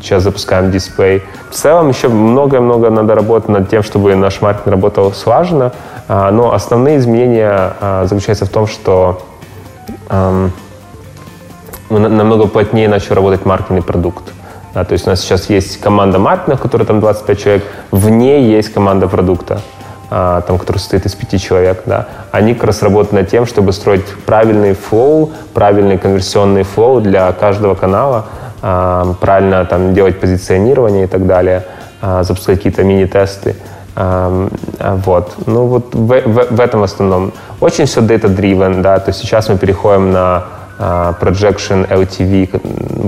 [0.00, 1.24] сейчас запускаем дисплей.
[1.50, 5.72] В целом еще много-много надо работать над тем, чтобы наш маркетинг работал слаженно,
[6.06, 7.72] а, но основные изменения
[8.04, 9.22] заключаются в том, что
[11.88, 14.32] намного плотнее начали работать маркетинг и продукт.
[14.74, 18.08] Да, то есть у нас сейчас есть команда маркетинга, в которой там 25 человек, в
[18.08, 19.60] ней есть команда продукта.
[20.12, 23.72] А, там, который состоит из пяти человек, да, они как раз работают над тем, чтобы
[23.72, 28.26] строить правильный flow, правильный конверсионный flow для каждого канала,
[28.60, 31.64] а, правильно там делать позиционирование и так далее,
[32.02, 33.54] а, запускать какие-то мини-тесты.
[33.94, 35.34] Вот.
[35.46, 37.32] Ну вот в, в, в этом основном.
[37.60, 40.44] Очень все data-driven, да, то есть сейчас мы переходим на
[40.78, 42.60] projection LTV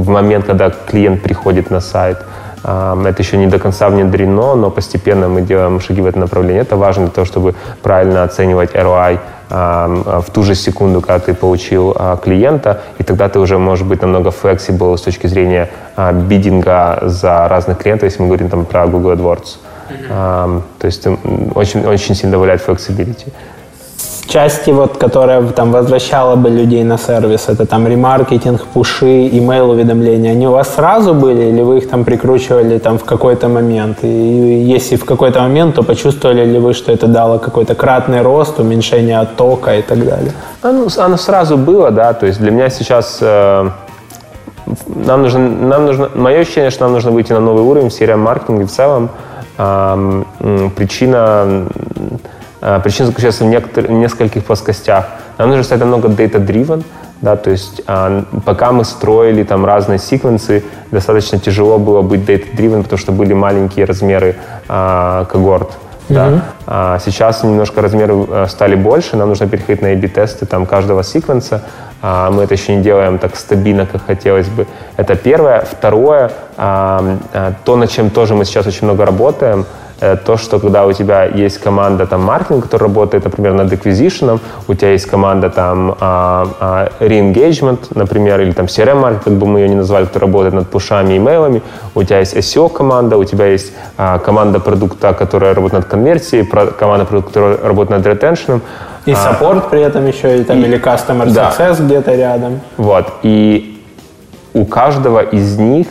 [0.02, 2.18] в момент, когда клиент приходит на сайт.
[2.62, 6.62] Это еще не до конца внедрено, но постепенно мы делаем шаги в это направление.
[6.62, 9.18] Это важно для того, чтобы правильно оценивать ROI
[9.50, 14.00] в ту же секунду, когда ты получил а, клиента, и тогда ты уже можешь быть
[14.00, 18.86] намного flexible с точки зрения а, бидинга за разных клиентов, если мы говорим там про
[18.86, 19.58] Google AdWords.
[19.90, 20.62] Mm-hmm.
[20.78, 21.06] То есть
[21.54, 23.30] очень, очень сильно добавляет flexibility
[24.26, 30.32] части, вот, которая там возвращала бы людей на сервис, это там ремаркетинг, пуши, имейл уведомления,
[30.32, 33.98] они у вас сразу были или вы их там прикручивали там в какой-то момент?
[34.02, 38.60] И если в какой-то момент, то почувствовали ли вы, что это дало какой-то кратный рост,
[38.60, 40.32] уменьшение оттока и так далее?
[40.62, 43.70] Оно, оно сразу было, да, то есть для меня сейчас э,
[44.86, 48.14] нам нужно, нам нужно, мое ощущение, что нам нужно выйти на новый уровень в серии
[48.14, 49.10] маркетинга в целом.
[49.58, 50.22] Э,
[50.76, 51.66] причина
[52.82, 55.06] причина заключается в, некотор- нескольких плоскостях.
[55.38, 56.84] Нам нужно стать намного data-driven,
[57.22, 62.82] да, то есть а, пока мы строили там разные секвенсы, достаточно тяжело было быть data-driven,
[62.82, 64.36] потому что были маленькие размеры
[64.68, 65.70] а, когорт.
[66.08, 66.14] Mm-hmm.
[66.14, 66.42] Да.
[66.66, 71.62] А, сейчас немножко размеры э, стали больше, нам нужно переходить на A-B-тесты там, каждого секвенса.
[72.02, 74.66] А, мы это еще не делаем так стабильно, как хотелось бы.
[74.96, 75.60] Это первое.
[75.60, 79.81] Второе, а, а, то, над чем тоже мы сейчас очень много работаем– Э,
[80.24, 84.74] то, что когда у тебя есть команда там маркетинг, которая работает, например, над acquisition, у
[84.74, 89.68] тебя есть команда там а, а, re-engagement, например, или там CRM-маркетинг, как бы мы ее
[89.68, 91.62] не назвали, которая работает над пушами, имейлами,
[91.94, 97.04] у тебя есть SEO-команда, у тебя есть а, команда продукта, которая работает над конверсией, команда
[97.04, 98.60] продукта, которая работает над retention.
[99.06, 101.84] И саппорт при этом еще, и, там, и, или customer success да.
[101.84, 102.60] где-то рядом.
[102.76, 103.80] Вот, и
[104.54, 105.86] у каждого из них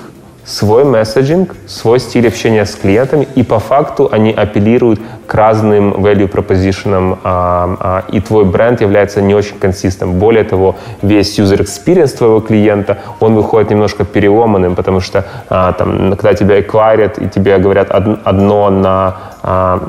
[0.46, 6.30] свой месседжинг, свой стиль общения с клиентами, и по факту они апеллируют к разным value
[6.30, 10.20] proposition, а, а, и твой бренд является не очень консистентным.
[10.20, 16.12] Более того, весь user experience твоего клиента, он выходит немножко переломанным, потому что а, там,
[16.12, 19.80] когда тебя экварят, и тебе говорят одно на а,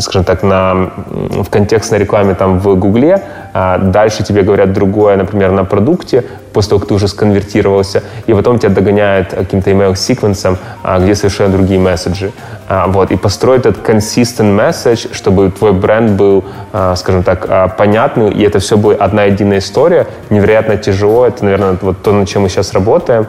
[0.00, 3.22] скажем так, на, в контекстной рекламе там в Гугле,
[3.54, 8.34] а дальше тебе говорят другое, например, на продукте, после того, как ты уже сконвертировался, и
[8.34, 12.32] потом тебя догоняет каким-то email-секвенсом, а, где совершенно другие месседжи.
[12.68, 16.44] А, вот, и построить этот consistent message, чтобы твой бренд был,
[16.96, 21.26] скажем так, понятный, и это все будет одна единая история, невероятно тяжело.
[21.26, 23.26] Это, наверное, вот то, над чем мы сейчас работаем.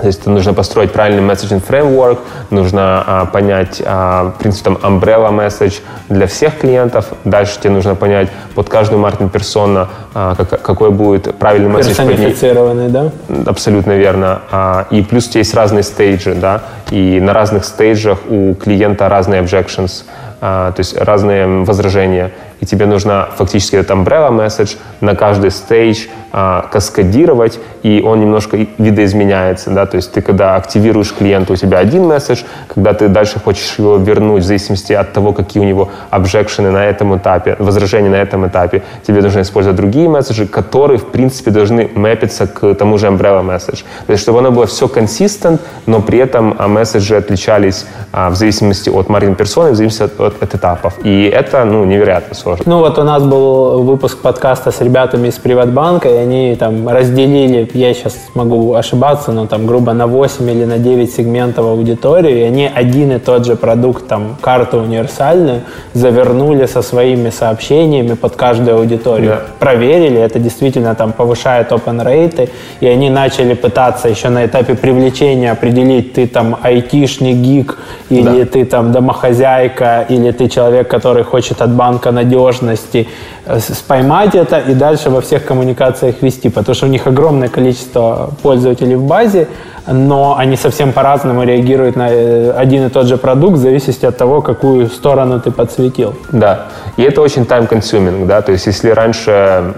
[0.00, 2.18] То есть нужно построить правильный месседжинг фреймворк,
[2.50, 5.80] нужно а, понять а, принцип там umbrella message
[6.10, 7.06] для всех клиентов.
[7.24, 11.96] Дальше тебе нужно понять под каждую маркетинг персона, а, как, какой будет правильный месседж.
[11.96, 13.10] Персонифицированный, да?
[13.46, 14.42] Абсолютно верно.
[14.50, 19.08] А, и плюс у тебя есть разные стейджи, да, и на разных стейджах у клиента
[19.08, 20.04] разные objections,
[20.42, 26.06] а, то есть разные возражения и тебе нужно фактически этот umbrella message на каждый стейдж
[26.38, 31.78] а, каскадировать, и он немножко видоизменяется, да, то есть ты когда активируешь клиента, у тебя
[31.78, 35.88] один месседж, когда ты дальше хочешь его вернуть, в зависимости от того, какие у него
[36.10, 41.06] обжекшены на этом этапе, возражения на этом этапе, тебе нужно использовать другие месседжи, которые, в
[41.06, 43.84] принципе, должны мэпиться к тому же umbrella message.
[44.06, 48.36] То есть, чтобы оно было все консистент, но при этом а, месседжи отличались а, в
[48.36, 50.92] зависимости от маркетинг персоны, в зависимости от, от, от этапов.
[51.02, 52.64] И это, ну, невероятно сложно.
[52.66, 57.68] Ну вот у нас был выпуск подкаста с ребятами из Приватбанка, и они там разделили,
[57.74, 62.42] я сейчас могу ошибаться, но там грубо на 8 или на 9 сегментов аудитории, и
[62.42, 65.60] они один и тот же продукт, там, карту универсальную,
[65.94, 69.30] завернули со своими сообщениями под каждую аудиторию.
[69.30, 69.40] Yeah.
[69.58, 72.48] Проверили, это действительно там повышает open рейты,
[72.80, 77.78] и они начали пытаться еще на этапе привлечения определить, ты там айтишный гик,
[78.10, 78.46] или да.
[78.46, 83.08] ты там домохозяйка, или ты человек, который хочет от банка надежно надежности,
[83.46, 88.30] э, поймать это и дальше во всех коммуникациях вести, потому что у них огромное количество
[88.42, 89.48] пользователей в базе,
[89.86, 94.16] но они совсем по-разному реагируют на э, один и тот же продукт в зависимости от
[94.16, 96.14] того, какую сторону ты подсветил.
[96.32, 96.66] Да,
[96.96, 99.74] и это очень time-consuming, да, то есть если раньше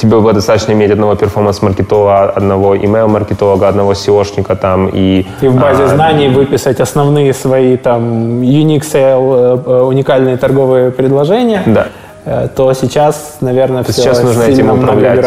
[0.00, 5.26] тебе было достаточно иметь одного перформанс-маркетолога, одного email-маркетолога, одного SEOшника там и...
[5.40, 11.62] И в базе а, знаний выписать основные свои там unique sale, э, уникальные торговые предложения.
[11.66, 11.86] Да.
[12.30, 15.24] Э, то сейчас, наверное, все сейчас нужно этим управлять.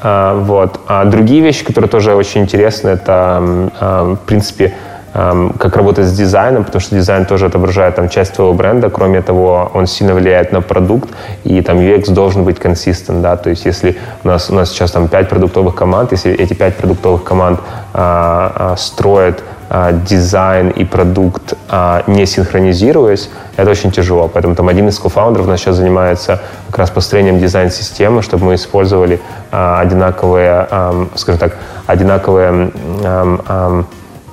[0.00, 0.80] А, вот.
[0.86, 3.42] А другие вещи, которые тоже очень интересны, это,
[3.80, 4.74] а, в принципе,
[5.12, 8.88] как работать с дизайном, потому что дизайн тоже отображает там, часть твоего бренда.
[8.88, 11.10] Кроме того, он сильно влияет на продукт,
[11.44, 14.90] и там UX должен быть консистент, да, то есть если у нас, у нас сейчас
[14.90, 17.60] там 5 продуктовых команд, если эти 5 продуктовых команд
[17.92, 19.42] а, а, строят
[19.74, 24.28] а, дизайн и продукт а, не синхронизируясь, это очень тяжело.
[24.28, 29.18] Поэтому там один из кофаундеров нас сейчас занимается как раз построением дизайн-системы, чтобы мы использовали
[29.50, 30.68] а, одинаковые,
[31.14, 31.56] скажем так,
[31.86, 32.70] одинаковые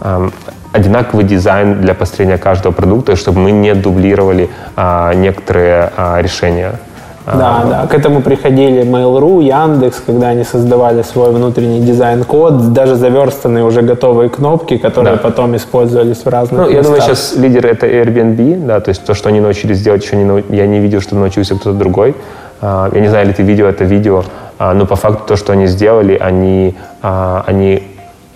[0.02, 0.30] а,
[0.72, 6.74] одинаковый дизайн для построения каждого продукта, чтобы мы не дублировали а, некоторые а, решения.
[7.26, 13.64] Да, да, к этому приходили Mail.ru, Яндекс, когда они создавали свой внутренний дизайн-код, даже заверстанные
[13.64, 15.22] уже готовые кнопки, которые да.
[15.22, 16.76] потом использовались в разных Ну, местах.
[16.76, 20.16] я думаю, сейчас лидер это Airbnb, да, то есть то, что они научились делать, еще
[20.16, 20.42] не нау...
[20.50, 22.16] я не видел, что научился кто-то другой.
[22.62, 24.24] А, я не знаю, ли ты видел это видео,
[24.58, 27.84] а, но по факту то, что они сделали, они, а, они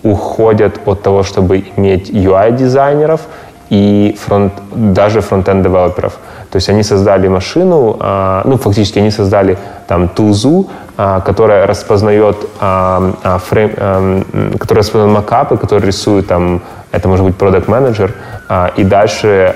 [0.02, 3.22] уходят от того, чтобы иметь UI-дизайнеров
[3.70, 6.18] и фронт, даже фронтенд-девелоперов.
[6.54, 12.36] То есть они создали машину, а, ну, фактически они создали там тулзу, а, которая распознает
[12.60, 18.12] а, фрейм, которая распознает макапы, которые рисуют там это может быть продукт менеджер
[18.76, 19.52] и дальше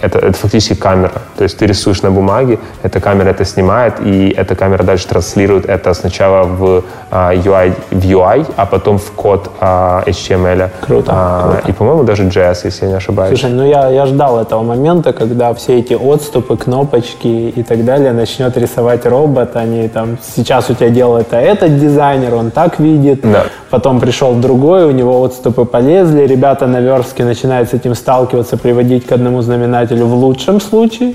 [0.00, 1.12] это, это фактически камера.
[1.36, 5.66] То есть ты рисуешь на бумаге, эта камера это снимает, и эта камера дальше транслирует
[5.66, 6.82] это сначала в
[7.12, 10.70] UI, в UI, а потом в код HTML.
[10.80, 11.68] Круто, а, круто.
[11.68, 13.38] И, по-моему, даже JS, если я не ошибаюсь.
[13.38, 15.94] Слушай, ну я, я ждал этого момента, когда все эти
[16.24, 19.56] отступы, кнопочки и так далее начнет рисовать робот.
[19.56, 23.20] Они там, сейчас у тебя делает это этот дизайнер, он так видит.
[23.22, 23.44] Да.
[23.70, 29.06] Потом пришел другой, у него отступы полезли, ребята на верстке начинает с этим сталкиваться, приводить
[29.06, 31.14] к одному знаменателю в лучшем случае.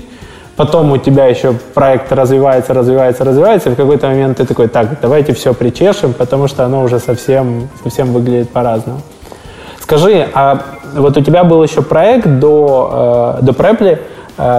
[0.56, 5.00] Потом у тебя еще проект развивается, развивается, развивается, и в какой-то момент ты такой, так,
[5.00, 9.00] давайте все причешем, потому что оно уже совсем, совсем выглядит по-разному.
[9.80, 10.60] Скажи, а
[10.94, 13.98] вот у тебя был еще проект до, э, до Preply,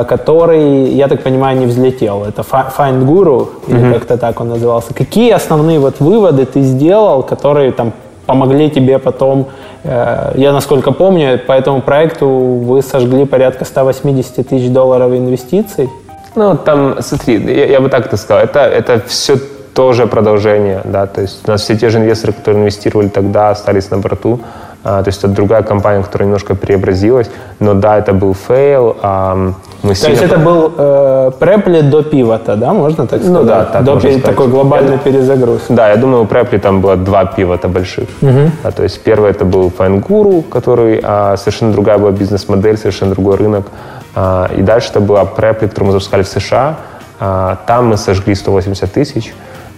[0.07, 2.23] который, я так понимаю, не взлетел.
[2.23, 3.93] Это Find Guru, или mm-hmm.
[3.93, 4.93] как-то так он назывался.
[4.93, 7.93] Какие основные вот выводы ты сделал, которые там
[8.25, 9.47] помогли тебе потом,
[9.83, 15.89] э, я насколько помню, по этому проекту вы сожгли порядка 180 тысяч долларов инвестиций.
[16.35, 19.37] Ну, там, смотри, я, я бы так это сказал, это, это все
[19.73, 23.91] тоже продолжение, да, то есть у нас все те же инвесторы, которые инвестировали тогда, остались
[23.91, 24.39] на борту,
[24.83, 27.29] а, то есть это другая компания, которая немножко преобразилась,
[27.59, 28.95] но да, это был fail.
[29.01, 29.53] А,
[29.83, 33.41] мы то есть это был э, Preply до пивота, да, можно так сказать?
[33.41, 35.61] Ну да, так До пи- такой глобальный это, перезагруз.
[35.69, 38.07] Да, я думаю, у Препли там было два пивота больших.
[38.21, 38.51] Угу.
[38.63, 43.37] Да, то есть первый это был Fine который а, совершенно другая была бизнес-модель, совершенно другой
[43.37, 43.65] рынок.
[44.13, 46.77] А, и дальше это была Preply, которую мы запускали в США.
[47.19, 49.33] А, там мы сожгли 180 тысяч.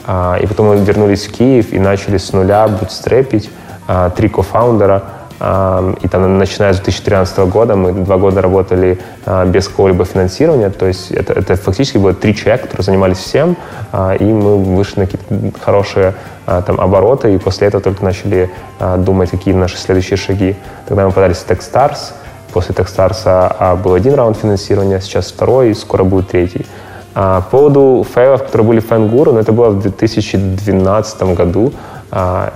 [0.05, 3.49] А, и потом мы вернулись в Киев и начали с нуля бутстрепить.
[3.87, 5.03] А, три кофаундера.
[5.43, 10.69] И там, начиная с 2013 года, мы два года работали а, без какого-либо финансирования.
[10.69, 13.57] То есть это, это фактически было три человека, которые занимались всем.
[14.19, 16.13] И мы вышли на какие-то хорошие
[16.45, 17.35] там, обороты.
[17.35, 18.51] И после этого только начали
[18.99, 20.55] думать, какие наши следующие шаги.
[20.87, 22.13] Тогда мы подались в Techstars.
[22.53, 26.65] После Techstars был один раунд финансирования, сейчас второй, и скоро будет третий.
[27.13, 31.71] По поводу фейлов, которые были в Фэнгуру, ну, это было в 2012 году.
[32.15, 32.53] А,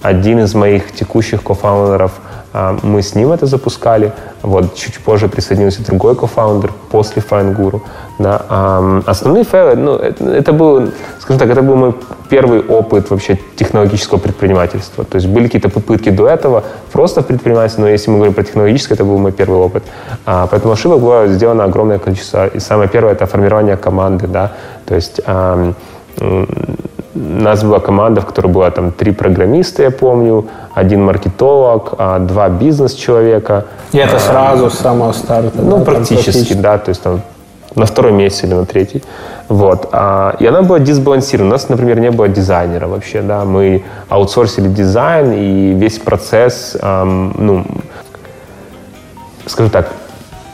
[0.00, 2.12] один из моих текущих кофаундеров,
[2.54, 4.12] а, мы с ним это запускали.
[4.42, 7.82] Вот чуть позже присоединился другой кофаундер после FineGuru.
[8.18, 8.40] Да.
[8.48, 10.90] А, основные файлы, ну, это, это был,
[11.20, 11.94] скажем так, это был мой
[12.30, 15.04] первый опыт вообще технологического предпринимательства.
[15.04, 18.44] То есть были какие-то попытки до этого просто в предпринимательстве, но если мы говорим про
[18.44, 19.82] технологическое, это был мой первый опыт.
[20.24, 22.46] Поэтому ошибок было сделано огромное количество.
[22.46, 24.28] И самое первое— это формирование команды.
[24.28, 24.52] Да.
[24.86, 25.20] То есть
[27.14, 32.18] у нас была команда, в которой было там три программиста, я помню, один маркетолог, а,
[32.18, 33.66] два бизнес-человека.
[33.92, 35.62] И это сразу с самого старта?
[35.62, 37.20] Ну, да, практически, практически, да, то есть там
[37.74, 39.02] на второй месяц или на третий.
[39.48, 39.88] Вот.
[39.92, 41.50] А, и она была дисбалансирована.
[41.50, 47.34] У нас, например, не было дизайнера вообще, да, мы аутсорсили дизайн, и весь процесс, эм,
[47.38, 47.64] ну,
[49.46, 49.88] скажем так,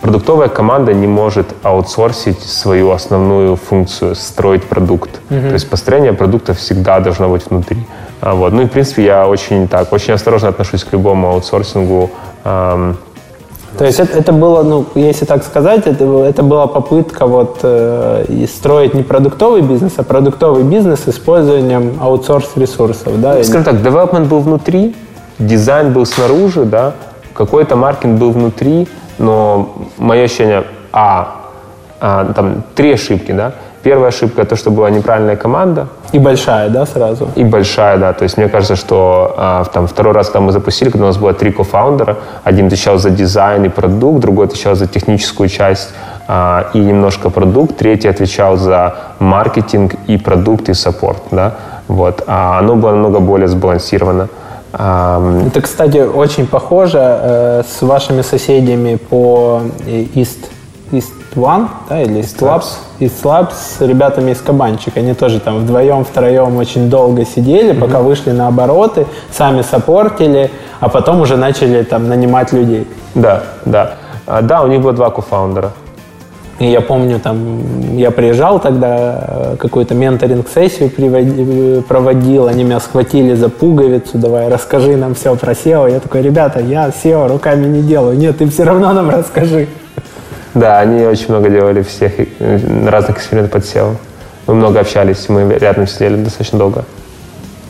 [0.01, 5.21] Продуктовая команда не может аутсорсить свою основную функцию, строить продукт.
[5.29, 5.49] Mm-hmm.
[5.49, 7.87] То есть построение продукта всегда должно быть внутри.
[8.21, 8.53] А, вот.
[8.53, 12.11] Ну и, в принципе, я очень так, очень осторожно отношусь к любому аутсорсингу.
[12.45, 12.97] Эм,
[13.79, 18.47] то есть это, это было, ну, если так сказать, это, это была попытка вот э,
[18.53, 23.43] строить не продуктовый бизнес, а продуктовый бизнес с использованием аутсорс-ресурсов, да?
[23.45, 24.95] Скажем так, development был внутри,
[25.39, 26.95] дизайн был снаружи, да,
[27.33, 28.89] какой-то маркетинг был внутри,
[29.21, 31.37] но мое ощущение, а,
[32.01, 33.53] а там три ошибки, да.
[33.83, 35.87] Первая ошибка то, что была неправильная команда.
[36.13, 37.29] И большая, да, сразу?
[37.35, 38.13] И большая, да.
[38.13, 41.17] То есть мне кажется, что а, там второй раз, когда мы запустили, когда у нас
[41.17, 45.95] было три кофаундера, один отвечал за дизайн и продукт, другой отвечал за техническую часть
[46.29, 51.55] а, и немножко продукт, третий отвечал за маркетинг и продукт и саппорт, да.
[51.89, 52.23] Вот.
[52.27, 54.29] А оно было намного более сбалансировано.
[54.73, 60.49] Это, кстати, очень похоже э, с вашими соседями по East,
[60.93, 62.67] East One, да, или East Labs,
[63.01, 64.97] East Labs с ребятами из Кабанчик.
[64.97, 67.81] Они тоже там вдвоем, втроем очень долго сидели, mm-hmm.
[67.81, 72.87] пока вышли на обороты, сами сопортили, а потом уже начали там нанимать людей.
[73.15, 73.95] Да, да.
[74.27, 75.73] А, да, у них было два кофаундера.
[76.61, 83.35] И я помню, там, я приезжал тогда, э, какую-то менторинг-сессию э, проводил, они меня схватили
[83.35, 85.91] за пуговицу, давай, расскажи нам все про SEO.
[85.91, 88.19] Я такой, ребята, я SEO руками не делаю.
[88.19, 89.69] Нет, ты все равно нам расскажи.
[90.53, 93.97] Да, они очень много делали всех э, разных экспериментов под SEO.
[94.47, 96.85] Мы много общались, мы рядом сидели достаточно долго.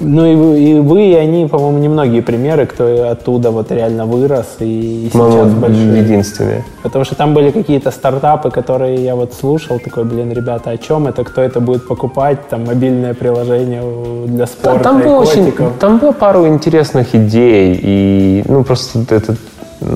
[0.01, 4.57] Ну и вы, и вы, и они, по-моему, немногие примеры, кто оттуда вот реально вырос
[4.61, 5.99] и, и сейчас большие.
[5.99, 6.65] единственные.
[6.83, 11.07] Потому что там были какие-то стартапы, которые я вот слушал, такой, блин, ребята, о чем
[11.07, 13.83] это, кто это будет покупать, там мобильное приложение
[14.27, 19.37] для спорта да, там, было очень, там было пару интересных идей, и ну просто это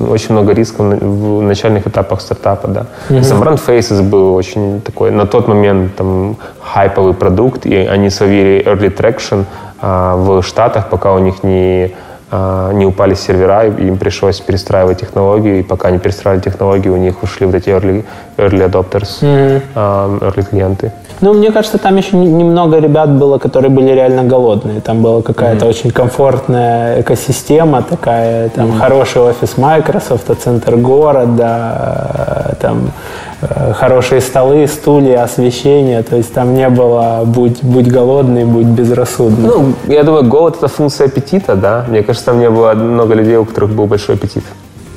[0.09, 2.85] очень много рисков в начальных этапах стартапа, да.
[3.09, 3.23] Mm-hmm.
[3.23, 8.63] Сам Brand Faces был очень такой, на тот момент там хайповый продукт, и они словили
[8.65, 9.45] early traction,
[9.81, 11.93] в Штатах, пока у них не,
[12.31, 17.21] а, не упали сервера, им пришлось перестраивать технологию, и пока не перестраивали технологию, у них
[17.23, 18.03] ушли вот эти early,
[18.37, 20.19] early adopters, mm-hmm.
[20.21, 20.91] early клиенты.
[21.21, 24.81] Ну, мне кажется, там еще немного ребят было, которые были реально голодные.
[24.81, 25.69] Там была какая-то mm-hmm.
[25.69, 28.79] очень комфортная экосистема, такая, там, mm-hmm.
[28.79, 32.91] хороший офис Microsoft, центр города, там,
[33.41, 36.03] Э, хорошие столы, стулья, освещение.
[36.03, 39.47] То есть там не было «будь, будь голодный, будь безрассудный».
[39.47, 41.85] Ну, я думаю, голод– это функция аппетита, да?
[41.87, 44.43] Мне кажется, там не было много людей, у которых был большой аппетит.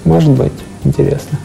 [0.05, 0.53] Может быть.
[0.85, 1.39] Интересно.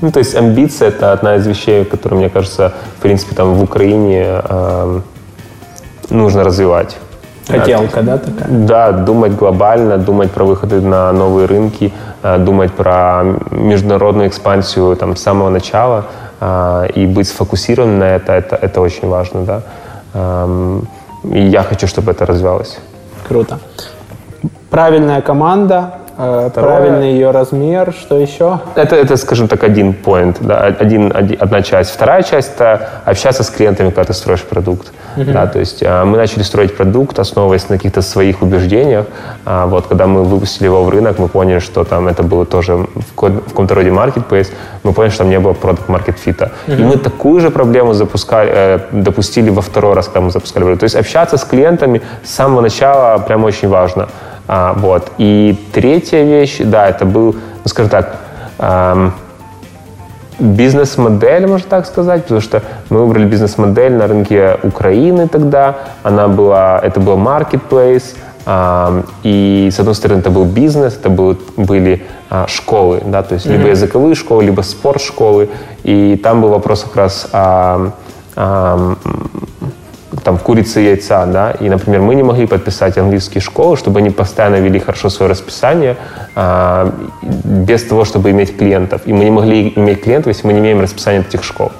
[0.00, 3.62] Ну, то есть амбиция– это одна из вещей, которые, мне кажется, в принципе, там в
[3.62, 5.00] Украине э,
[6.10, 6.96] нужно развивать.
[7.48, 8.48] Хотелка, да, такая?
[8.48, 11.92] Да, думать глобально, думать про выходы на новые рынки,
[12.22, 16.04] э, думать про международную экспансию там, с самого начала
[16.40, 19.62] э, и быть сфокусированным на это, это, это очень важно, да.
[20.14, 20.88] Эм,
[21.24, 22.78] и я хочу, чтобы это развивалось.
[23.28, 23.58] Круто.
[24.70, 28.60] Правильная команда, Второе, правильный ее размер, что еще?
[28.74, 31.90] Это, это скажем так, один point, да, один, один, одна часть.
[31.90, 34.92] Вторая часть— это общаться с клиентами, когда ты строишь продукт.
[35.16, 35.32] Uh-huh.
[35.32, 39.06] Да, то есть а, мы начали строить продукт, основываясь на каких-то своих убеждениях.
[39.44, 42.76] А, вот, когда мы выпустили его в рынок, мы поняли, что там это было тоже
[42.76, 44.48] в, каком-то роде marketplace,
[44.84, 46.50] мы поняли, что там не было продукт market fit.
[46.66, 46.80] Uh-huh.
[46.80, 50.80] И мы такую же проблему запускали, э, допустили во второй раз, когда мы запускали продукт.
[50.80, 54.08] То есть общаться с клиентами с самого начала прям очень важно.
[54.48, 55.12] А, вот.
[55.18, 58.16] И третья вещь, да, это был, ну, скажем так,
[58.58, 59.12] эм,
[60.38, 65.76] бизнес-модель, можно так сказать, потому что мы выбрали бизнес-модель на рынке Украины тогда.
[66.02, 68.14] Она была, это был marketplace,
[68.46, 73.34] эм, и, с одной стороны, это был бизнес, это был, были э, школы, да, то
[73.34, 73.52] есть mm-hmm.
[73.56, 75.48] либо языковые школы, либо спортшколы,
[75.82, 77.92] и там был вопрос как раз о,
[78.36, 78.94] о
[80.24, 84.10] там, курицы и яйца, да, и, например, мы не могли подписать английские школы, чтобы они
[84.10, 85.96] постоянно вели хорошо свое расписание,
[86.34, 86.92] а,
[87.22, 89.02] без того, чтобы иметь клиентов.
[89.06, 91.72] И мы не могли иметь клиентов, если мы не имеем расписания этих школ.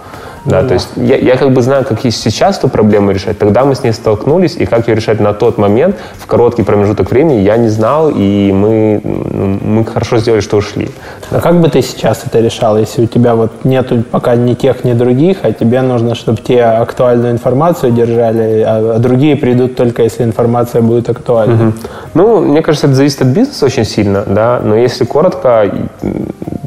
[0.47, 0.69] Да, да.
[0.69, 3.39] то есть я, я как бы знаю, как и сейчас эту проблему решать.
[3.39, 7.11] Тогда мы с ней столкнулись, и как ее решать на тот момент, в короткий промежуток
[7.11, 10.91] времени, я не знал, и мы, мы хорошо сделали, что ушли.
[11.31, 14.85] А как бы ты сейчас это решал, если у тебя вот нету пока ни тех,
[14.85, 20.03] ни других, а тебе нужно, чтобы те актуальную информацию держали, а, а другие придут только
[20.05, 21.69] если информация будет актуальна?
[21.69, 21.73] Угу.
[22.15, 25.71] Ну, мне кажется, это зависит от бизнеса очень сильно, да, но если коротко,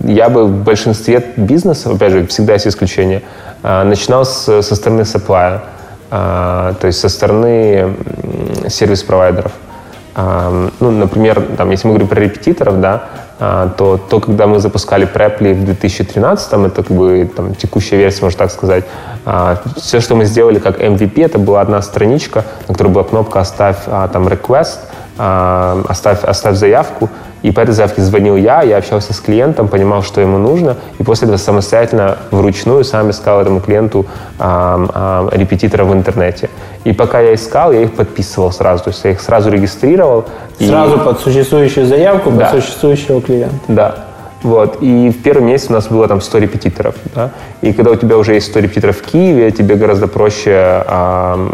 [0.09, 3.21] я бы в большинстве бизнесов, опять же, всегда есть исключения,
[3.61, 5.61] а, начинал с, со стороны supply,
[6.09, 7.95] а, то есть со стороны
[8.67, 9.51] сервис-провайдеров.
[10.15, 13.03] А, ну, например, там, если мы говорим про репетиторов, да,
[13.77, 18.37] то, то когда мы запускали Preply в 2013, это как бы там, текущая версия, можно
[18.37, 18.83] так сказать,
[19.77, 23.77] все, что мы сделали как MVP, это была одна страничка, на которой была кнопка «Оставь
[24.11, 24.79] там request»,
[25.17, 27.09] «Оставь, оставь заявку»,
[27.41, 31.03] и по этой заявке звонил я, я общался с клиентом, понимал, что ему нужно, и
[31.03, 34.05] после этого самостоятельно вручную сам искал этому клиенту
[34.37, 36.49] а, а, репетитора в интернете.
[36.83, 40.25] И пока я искал, я их подписывал сразу, то есть я их сразу регистрировал.
[40.59, 40.99] Сразу и...
[40.99, 42.45] под существующую заявку, да.
[42.45, 43.55] под существующего клиента.
[43.67, 43.95] Да.
[44.41, 44.77] Вот.
[44.81, 46.95] И в первый месяц у нас было там 100 репетиторов.
[47.13, 47.31] Да?
[47.61, 51.51] И когда у тебя уже есть 100 репетиторов в Киеве, тебе гораздо проще а,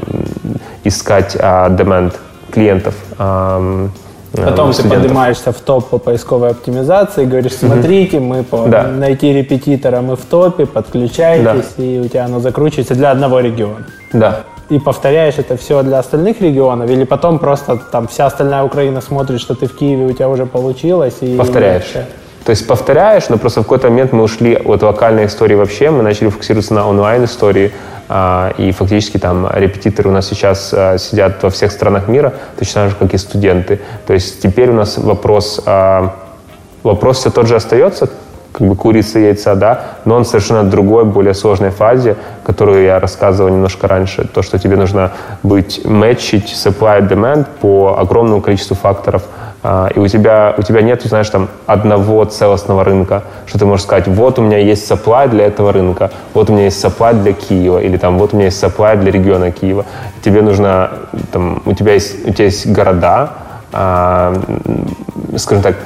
[0.84, 2.14] искать а, demand
[2.52, 2.94] клиентов.
[3.18, 3.90] А,
[4.36, 8.84] Потом ты поднимаешься в топ по поисковой оптимизации, говоришь, смотрите, мы по да.
[8.84, 11.84] найти репетитора, мы в топе, подключайтесь, да.
[11.84, 13.86] и у тебя оно закручивается для одного региона.
[14.14, 14.44] Да.
[14.70, 19.40] И повторяешь это все для остальных регионов, или потом просто там вся остальная Украина смотрит,
[19.40, 21.18] что ты в Киеве, у тебя уже получилось.
[21.22, 21.94] И повторяешь.
[22.46, 26.04] То есть повторяешь, но просто в какой-то момент мы ушли от локальной истории вообще, мы
[26.04, 27.72] начали фокусироваться на онлайн-истории,
[28.08, 32.84] а, и фактически там репетиторы у нас сейчас а, сидят во всех странах мира, точно
[32.84, 33.80] так же, как и студенты.
[34.06, 36.14] То есть теперь у нас вопрос, а,
[36.84, 38.12] вопрос все тот же остается,
[38.52, 43.50] как бы курица яйца, да, но он совершенно другой, более сложной фазе, которую я рассказывал
[43.50, 44.28] немножко раньше.
[44.28, 49.24] То, что тебе нужно быть, матчить supply and demand по огромному количеству факторов–
[49.96, 54.08] и у тебя, у тебя нет, знаешь, там одного целостного рынка, что ты можешь сказать,
[54.08, 57.80] вот у меня есть supply для этого рынка, вот у меня есть supply для Киева,
[57.80, 59.86] или там вот у меня есть supply для региона Киева.
[60.22, 60.92] Тебе нужно,
[61.32, 63.32] там, у тебя есть, у тебя есть города,
[63.72, 64.36] а,
[65.38, 65.78] скажем так,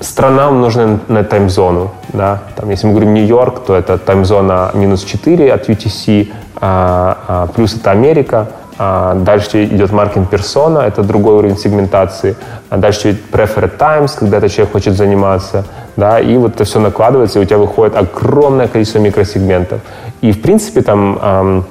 [0.00, 1.92] страна умноженная на таймзону.
[2.12, 2.40] Да?
[2.56, 7.76] Там, если мы говорим Нью-Йорк, то это таймзона минус 4 от UTC, а, а, плюс
[7.76, 12.36] это Америка– а, дальше идет маркетинг персона, это другой уровень сегментации.
[12.70, 15.64] А дальше идет preferred times, когда этот человек хочет заниматься.
[15.96, 19.80] Да, и вот это все накладывается, и у тебя выходит огромное количество микросегментов.
[20.22, 21.64] И, в принципе, там,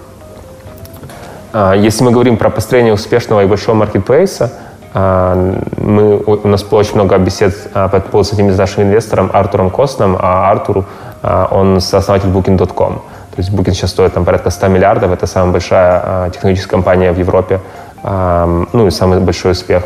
[1.54, 4.52] э, если мы говорим про построение успешного и большого маркетплейса,
[4.94, 10.18] мы, у нас было очень много бесед по поводу с этим нашим инвестором Артуром Костном,
[10.20, 10.84] а Артур,
[11.24, 13.02] он основатель Booking.com.
[13.36, 15.12] То есть Booking сейчас стоит там, порядка 100 миллиардов.
[15.12, 17.60] Это самая большая а, технологическая компания в Европе.
[18.04, 19.84] Ну и самый большой успех.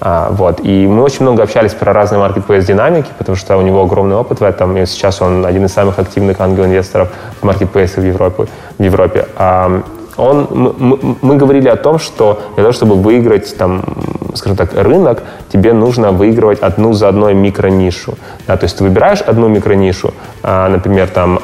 [0.00, 0.60] А, вот.
[0.62, 4.40] И мы очень много общались про разные маркетплейс динамики, потому что у него огромный опыт
[4.40, 4.76] в этом.
[4.76, 7.08] И сейчас он один из самых активных ангел-инвесторов
[7.40, 8.46] в маркетплейсе в Европе.
[8.78, 9.26] В Европе.
[10.18, 13.84] Он, мы, мы говорили о том, что для того, чтобы выиграть, там,
[14.34, 18.14] скажем так, рынок, тебе нужно выигрывать одну за одной микронишу.
[18.46, 21.38] Да, то есть ты выбираешь одну микронишу, а, например, там,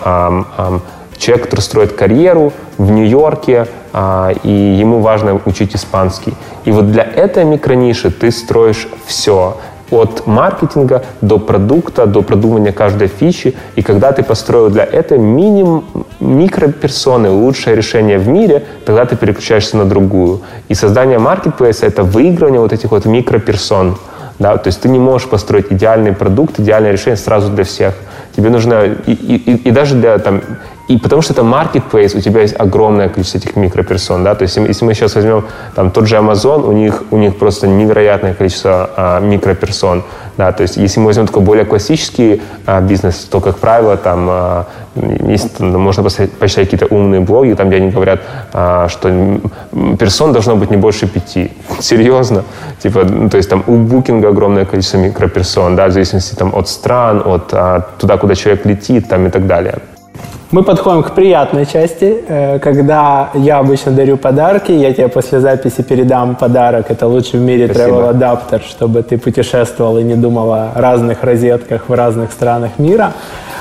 [1.16, 6.34] человек, который строит карьеру в Нью-Йорке, а, и ему важно учить испанский.
[6.64, 9.56] И вот для этой микрониши ты строишь все
[9.93, 13.55] от маркетинга до продукта, до продумывания каждой фичи.
[13.76, 15.84] И когда ты построил для этого минимум
[16.18, 20.40] микроперсоны, лучшее решение в мире, тогда ты переключаешься на другую.
[20.68, 23.98] И создание маркетплейса— это выигрывание вот этих вот микроперсон.
[24.39, 24.56] Да?
[24.56, 27.94] То есть ты не можешь построить идеальный продукт, идеальное решение сразу для всех.
[28.34, 30.40] Тебе нужно, и, и, и даже для там,
[30.89, 34.57] и потому что это marketplace, у тебя есть огромное количество этих микроперсон, да, то есть
[34.57, 35.45] если мы сейчас возьмем
[35.75, 40.03] там тот же Amazon, у них, у них просто невероятное количество а, микроперсон,
[40.37, 44.27] да, то есть если мы возьмем такой более классический а, бизнес, то, как правило, там
[44.29, 48.21] а, есть, там, можно почитать какие-то умные блоги, там, где они говорят,
[48.53, 49.41] а, что
[49.99, 51.53] персон должно быть не больше пяти.
[51.81, 52.45] Серьезно?
[52.83, 56.69] Типа, ну, то есть там у букинга огромное количество микроперсон, да, в зависимости там от
[56.69, 59.79] стран, от а, туда, куда человек летит, там и так далее.
[60.53, 65.83] Мы подходим к приятной части, э, когда я обычно дарю подарки, я тебе после записи
[65.83, 66.91] передам подарок.
[66.91, 67.89] Это лучший в мире Спасибо.
[67.89, 73.15] travel адаптер, чтобы ты путешествовал и не думал о разных розетках в разных странах мира.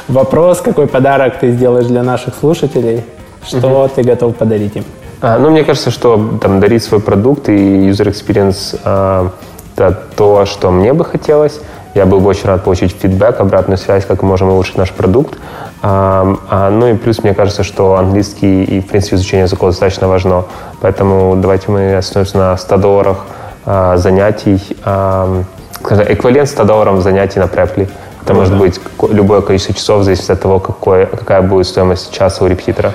[0.10, 3.06] Вопрос, какой подарок ты сделаешь для наших слушателей,
[3.48, 3.90] что угу.
[3.96, 4.84] ты готов подарить им?
[5.22, 7.54] А, ну, мне кажется, что там дарить свой продукт и
[7.90, 9.30] user experience а,
[9.78, 11.62] это то, что мне бы хотелось.
[11.94, 15.38] Я был бы очень рад получить фидбэк, обратную связь, как мы можем улучшить наш продукт.
[15.84, 20.08] А, а, ну и плюс мне кажется, что английский и, в принципе, изучение языков достаточно
[20.08, 20.46] важно.
[20.80, 23.26] Поэтому давайте мы остановимся на 100 долларах
[23.66, 27.90] а, занятий, эквивалент 100 долларов занятий на препли.
[28.24, 28.60] Это ну, может да.
[28.60, 28.80] быть
[29.12, 32.94] любое количество часов, в зависимости от того, какое, какая будет стоимость часа у репетитора.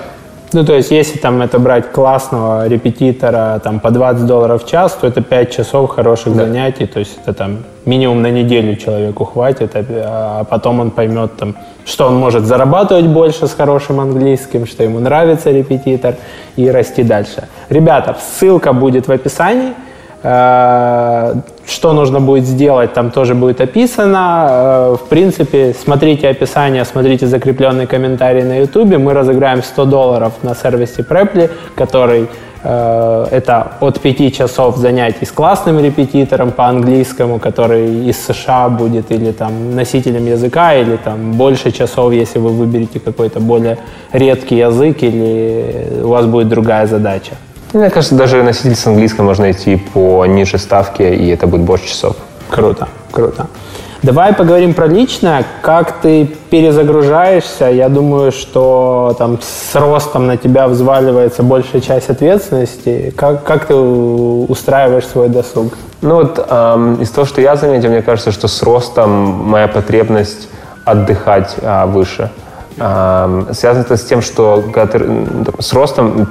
[0.52, 4.96] Ну, то есть, если там это брать классного репетитора там по 20 долларов в час,
[5.00, 6.44] то это 5 часов хороших да.
[6.44, 11.56] занятий, то есть это там минимум на неделю человеку хватит, а потом он поймет там,
[11.86, 16.16] что он может зарабатывать больше с хорошим английским, что ему нравится репетитор
[16.56, 17.48] и расти дальше.
[17.70, 19.72] Ребята, ссылка будет в описании.
[20.22, 21.34] Э,
[21.66, 24.46] что нужно будет сделать, там тоже будет описано.
[24.50, 28.98] Э, в принципе, смотрите описание, смотрите закрепленный комментарий на YouTube.
[28.98, 32.28] Мы разыграем 100 долларов на сервисе Preply, который
[32.66, 39.32] это от 5 часов занятий с классным репетитором по английскому, который из США будет, или
[39.32, 43.78] там носителем языка, или там больше часов, если вы выберете какой-то более
[44.12, 47.32] редкий язык, или у вас будет другая задача.
[47.72, 51.86] Мне кажется, даже носитель с английском можно идти по ниже ставке, и это будет больше
[51.88, 52.16] часов.
[52.50, 53.46] Круто, круто.
[54.02, 55.44] Давай поговорим про личное.
[55.62, 57.66] Как ты перезагружаешься?
[57.66, 63.12] Я думаю, что там с ростом на тебя взваливается большая часть ответственности.
[63.16, 65.72] Как, как ты устраиваешь свой досуг?
[66.02, 70.48] Ну вот эм, из того, что я заметил, мне кажется, что с ростом моя потребность
[70.84, 72.30] отдыхать э, выше.
[72.78, 75.26] Эм, связано это с тем, что ты,
[75.58, 76.30] с ростом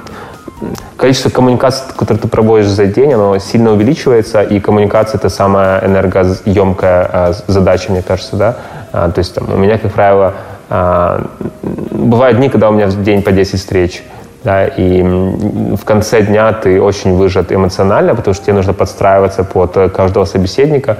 [0.96, 7.10] количество коммуникаций, которые ты проводишь за день, оно сильно увеличивается, и коммуникация— это самая энергоемкая
[7.12, 8.56] а, задача, мне кажется, да.
[8.92, 10.34] А, то есть там, у меня, как правило,
[10.70, 11.26] а,
[11.62, 14.02] бывают дни, когда у меня в день по 10 встреч,
[14.46, 19.92] да, и в конце дня ты очень выжат эмоционально, потому что тебе нужно подстраиваться под
[19.92, 20.98] каждого собеседника.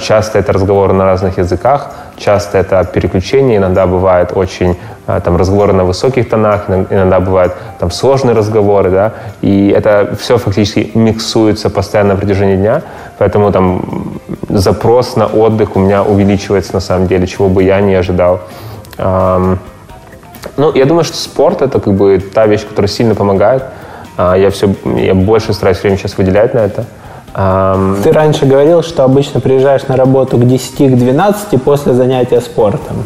[0.00, 4.76] Часто это разговоры на разных языках, часто это переключение, иногда бывает очень
[5.08, 9.12] а, там разговоры на высоких тонах, иногда бывают там сложные разговоры, да,
[9.42, 12.82] и это все фактически миксуется постоянно на протяжении дня,
[13.18, 17.96] поэтому там запрос на отдых у меня увеличивается на самом деле, чего бы я не
[17.96, 18.40] ожидал.
[20.56, 23.64] Ну, я думаю, что спорт это как бы та вещь, которая сильно помогает.
[24.16, 26.84] А, я все, я больше стараюсь время сейчас выделять на это.
[28.04, 33.04] Ты раньше говорил, что обычно приезжаешь на работу к 10, к 12 после занятия спортом.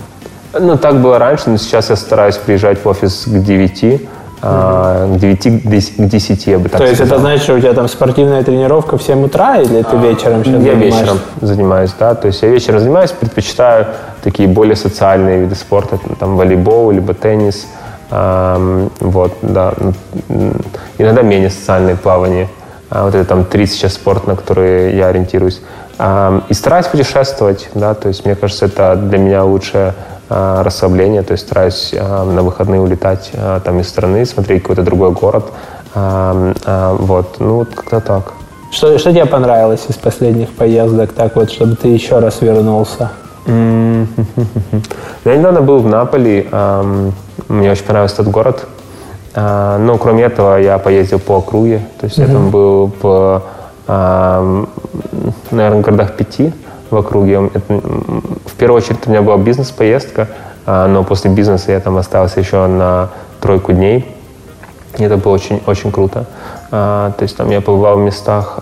[0.59, 3.99] Ну, так было раньше, но сейчас я стараюсь приезжать в офис к 9, а,
[4.41, 7.89] к 9, к 10, я бы так То есть это значит, что у тебя там
[7.89, 11.01] спортивная тренировка в 7 утра или ты вечером сейчас Я занимаешься?
[11.01, 12.15] вечером занимаюсь, да.
[12.15, 13.87] То есть я вечером занимаюсь, предпочитаю
[14.23, 17.67] такие более социальные виды спорта, там волейбол, либо теннис.
[18.11, 19.75] Вот, да.
[20.99, 22.49] Иногда менее социальные плавания.
[22.91, 25.61] А вот это там 30 сейчас спорт, на который я ориентируюсь.
[26.49, 31.33] И стараюсь путешествовать, да, то есть мне кажется, это для меня лучшее а, расслабление, то
[31.33, 35.47] есть стараюсь а, на выходные улетать а, там из страны, смотреть какой-то другой город,
[35.95, 38.33] вот, ну вот как-то так.
[38.71, 43.11] Что, что тебе понравилось из последних поездок, так вот, чтобы ты еще раз вернулся?
[43.47, 46.47] Я недавно был в Наполе,
[47.49, 48.67] мне очень понравился этот город,
[49.35, 53.43] но кроме этого я поездил по округе, то есть я там был по,
[55.51, 56.53] наверное, городах пяти,
[56.91, 57.51] в округе.
[57.53, 60.29] Это, в первую очередь у меня была бизнес-поездка,
[60.67, 63.11] а, но после бизнеса я там остался еще на
[63.41, 64.15] тройку дней.
[64.97, 66.27] И это было очень, очень круто.
[66.71, 68.61] А, то есть там я побывал в местах,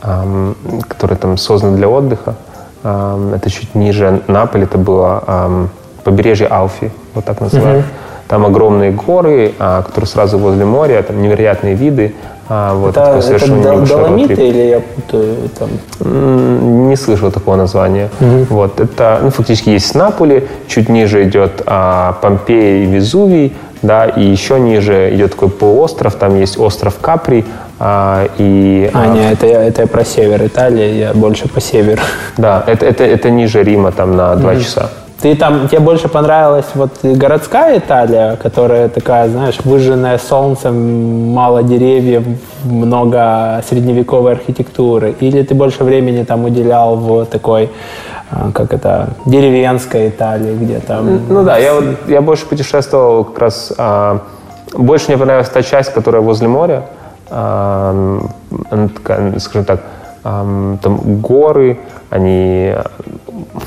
[0.00, 2.34] которые там созданы для отдыха.
[2.82, 5.68] Это чуть ниже Наполи, это было
[6.04, 7.84] побережье Алфи, вот так называют.
[7.84, 8.28] Mm-hmm.
[8.28, 12.14] Там огромные горы, а, которые сразу возле моря, там невероятные виды.
[12.52, 15.36] А, вот, это, это, это Доломиты или я путаю?
[15.56, 16.88] Там?
[16.88, 18.10] Не слышал такого названия.
[18.20, 18.46] Угу.
[18.50, 24.24] Вот, это ну, фактически есть Наполи, чуть ниже идет а, Помпея и Везувий, да, и
[24.24, 27.44] еще ниже идет такой полуостров, там есть остров Капри,
[27.78, 31.60] а, и, а, а, не, это, я, это я про север Италии, я больше по
[31.60, 32.02] северу.
[32.36, 34.90] Да, это, это, это ниже Рима, там на два mm часа.
[35.22, 42.24] Ты там, тебе больше понравилась вот городская Италия, которая такая, знаешь, выжженная солнцем, мало деревьев,
[42.64, 45.14] много средневековой архитектуры?
[45.20, 47.70] Или ты больше времени там уделял в такой,
[48.30, 51.20] а, как это, деревенской Италии, где там...
[51.28, 53.72] Ну да, я, вот, я больше путешествовал как раз...
[53.76, 54.20] А,
[54.72, 56.84] больше мне понравилась та часть, которая возле моря.
[57.28, 58.20] А,
[59.38, 59.80] скажем так,
[60.22, 61.78] там горы,
[62.10, 62.74] они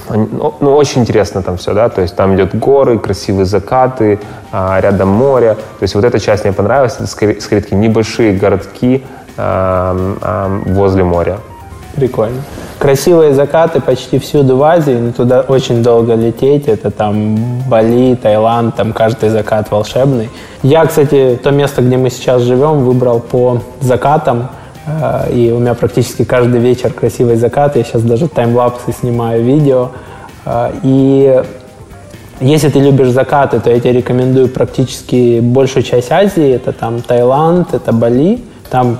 [0.10, 4.20] ну, ну, очень интересно там все, да, то есть там идет горы, красивые закаты,
[4.52, 8.34] а, рядом море, то есть вот эта часть мне понравилась, это скорее, скорее такие небольшие
[8.34, 9.04] городки
[9.36, 11.40] возле моря.
[11.96, 12.42] Прикольно.
[12.80, 16.68] Красивые закаты почти всюду в Азии, но туда очень долго лететь.
[16.68, 20.30] Это там Бали, Таиланд, там каждый закат волшебный.
[20.64, 24.50] Я, кстати, то место, где мы сейчас живем, выбрал по закатам.
[24.86, 27.76] Э, и у меня практически каждый вечер красивый закат.
[27.76, 29.90] Я сейчас даже таймлапсы снимаю видео.
[30.46, 31.44] Э, и
[32.42, 36.54] если ты любишь закаты, то я тебе рекомендую практически большую часть Азии.
[36.56, 38.42] Это там Таиланд, это Бали.
[38.70, 39.00] Там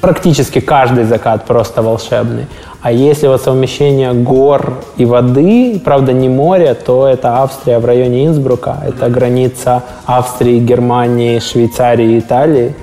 [0.00, 2.46] практически каждый закат просто волшебный.
[2.80, 8.26] А если вот совмещение гор и воды, правда не море, то это Австрия в районе
[8.26, 8.76] Инсбрука.
[8.86, 12.74] Это граница Австрии, Германии, Швейцарии, Италии.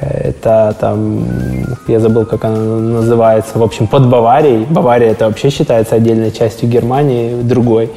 [0.00, 1.24] Это там,
[1.86, 4.66] я забыл, как она называется, в общем, под Баварией.
[4.68, 7.90] Бавария это вообще считается отдельной частью Германии, другой.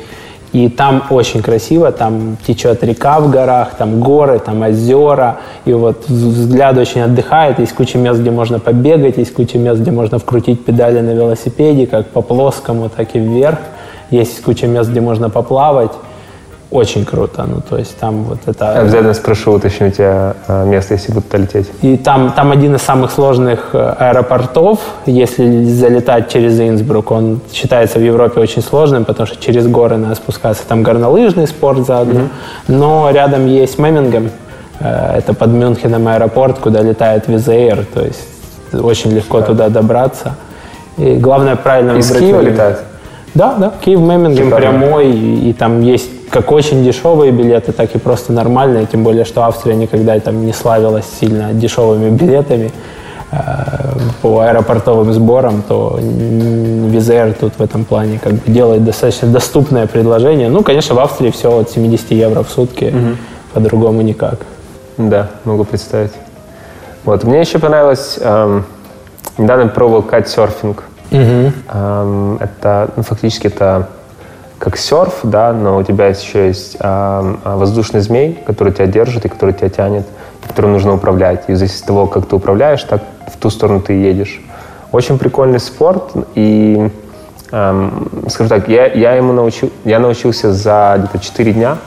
[0.53, 6.05] И там очень красиво, там течет река в горах, там горы, там озера, и вот
[6.07, 10.63] взгляд очень отдыхает, есть куча мест, где можно побегать, есть куча мест, где можно вкрутить
[10.63, 13.59] педали на велосипеде, как по плоскому, так и вверх,
[14.09, 15.91] есть куча мест, где можно поплавать,
[16.69, 17.45] очень круто.
[17.47, 18.79] Ну, то есть там вот это...
[18.79, 21.67] Обязательно спрошу уточню у тебя а, место, если буду лететь.
[21.81, 27.11] И там, там один из самых сложных э, аэропортов, если залетать через Инсбрук.
[27.11, 30.63] Он считается в Европе очень сложным, потому что через горы надо спускаться.
[30.67, 32.21] Там горнолыжный спорт заодно.
[32.21, 32.29] Mm-hmm.
[32.67, 34.29] Но рядом есть Мемингем.
[34.81, 37.85] Э, это под Мюнхеном аэропорт, куда летает Визаир.
[37.93, 38.27] То есть
[38.73, 39.45] очень легко да.
[39.45, 40.35] туда добраться.
[40.97, 42.23] И главное правильно Из выбрать...
[42.23, 42.79] Из Киева летает?
[43.35, 43.71] Да, да.
[43.79, 45.11] Киев Мемингем прямой.
[45.11, 49.43] И, и там есть как очень дешевые билеты, так и просто нормальные, тем более, что
[49.43, 52.71] Австрия никогда там не славилась сильно дешевыми билетами
[53.31, 53.37] э,
[54.21, 60.49] по аэропортовым сборам, то Визер тут в этом плане как бы делает достаточно доступное предложение.
[60.49, 63.17] Ну, конечно, в Австрии все от 70 евро в сутки, угу.
[63.53, 64.39] по-другому никак.
[64.97, 66.13] Да, могу представить.
[67.05, 68.65] Вот, мне еще понравилось, эм,
[69.37, 70.83] недавно пробовал кайтсерфинг.
[71.11, 71.51] Угу.
[71.73, 73.87] Эм, это, ну, фактически это
[74.59, 79.29] как серф, да, но у тебя еще есть э, воздушный змей, который тебя держит и
[79.29, 80.05] который тебя тянет,
[80.47, 81.43] которым нужно управлять.
[81.47, 84.41] И зависит от того, как ты управляешь, так в ту сторону ты едешь.
[84.91, 86.89] Очень прикольный спорт, и,
[87.51, 87.89] э,
[88.29, 91.77] скажу так, я, я ему научил, я научился за где-то 4 дня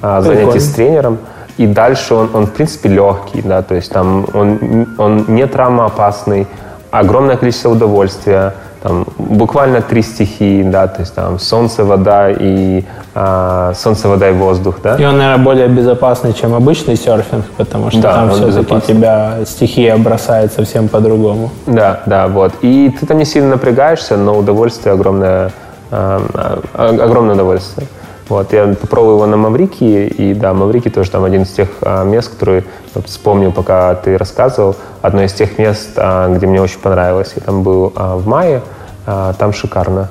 [0.00, 1.18] э, занятий с тренером,
[1.58, 6.46] и дальше он, он, в принципе, легкий, да, то есть там он, он не травмоопасный,
[6.90, 12.84] огромное количество удовольствия, там, буквально три стихии, да, то есть там солнце, вода и
[13.14, 14.96] а, солнце, вода и воздух, да.
[14.96, 19.96] И он, наверное, более безопасный, чем обычный серфинг, потому что да, там все-таки тебя стихия
[19.96, 21.50] бросает совсем по-другому.
[21.66, 22.52] Да, да, вот.
[22.60, 25.50] И ты там не сильно напрягаешься, но удовольствие огромное,
[25.90, 27.86] а, огромное удовольствие.
[28.28, 32.04] Вот, я попробовал его на Маврикии, и да, Маврикий тоже там один из тех а,
[32.04, 32.64] мест, которые
[32.94, 37.32] вот, вспомнил, пока ты рассказывал, одно из тех мест, а, где мне очень понравилось.
[37.36, 38.62] Я там был а, в мае,
[39.06, 40.08] а, там шикарно.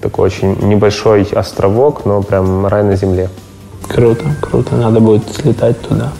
[0.00, 3.30] Такой очень небольшой островок, но прям рай на земле.
[3.88, 6.12] Круто, круто, надо будет слетать туда.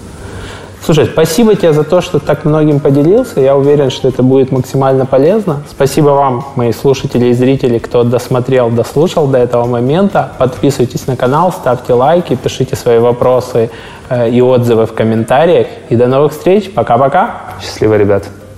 [0.87, 3.41] Слушай, спасибо тебе за то, что так многим поделился.
[3.41, 5.65] Я уверен, что это будет максимально полезно.
[5.69, 10.31] Спасибо вам, мои слушатели и зрители, кто досмотрел, дослушал до этого момента.
[10.39, 13.69] Подписывайтесь на канал, ставьте лайки, пишите свои вопросы
[14.09, 15.67] э, и отзывы в комментариях.
[15.89, 16.73] И до новых встреч.
[16.73, 17.41] Пока-пока.
[17.61, 18.23] Счастливо, ребят.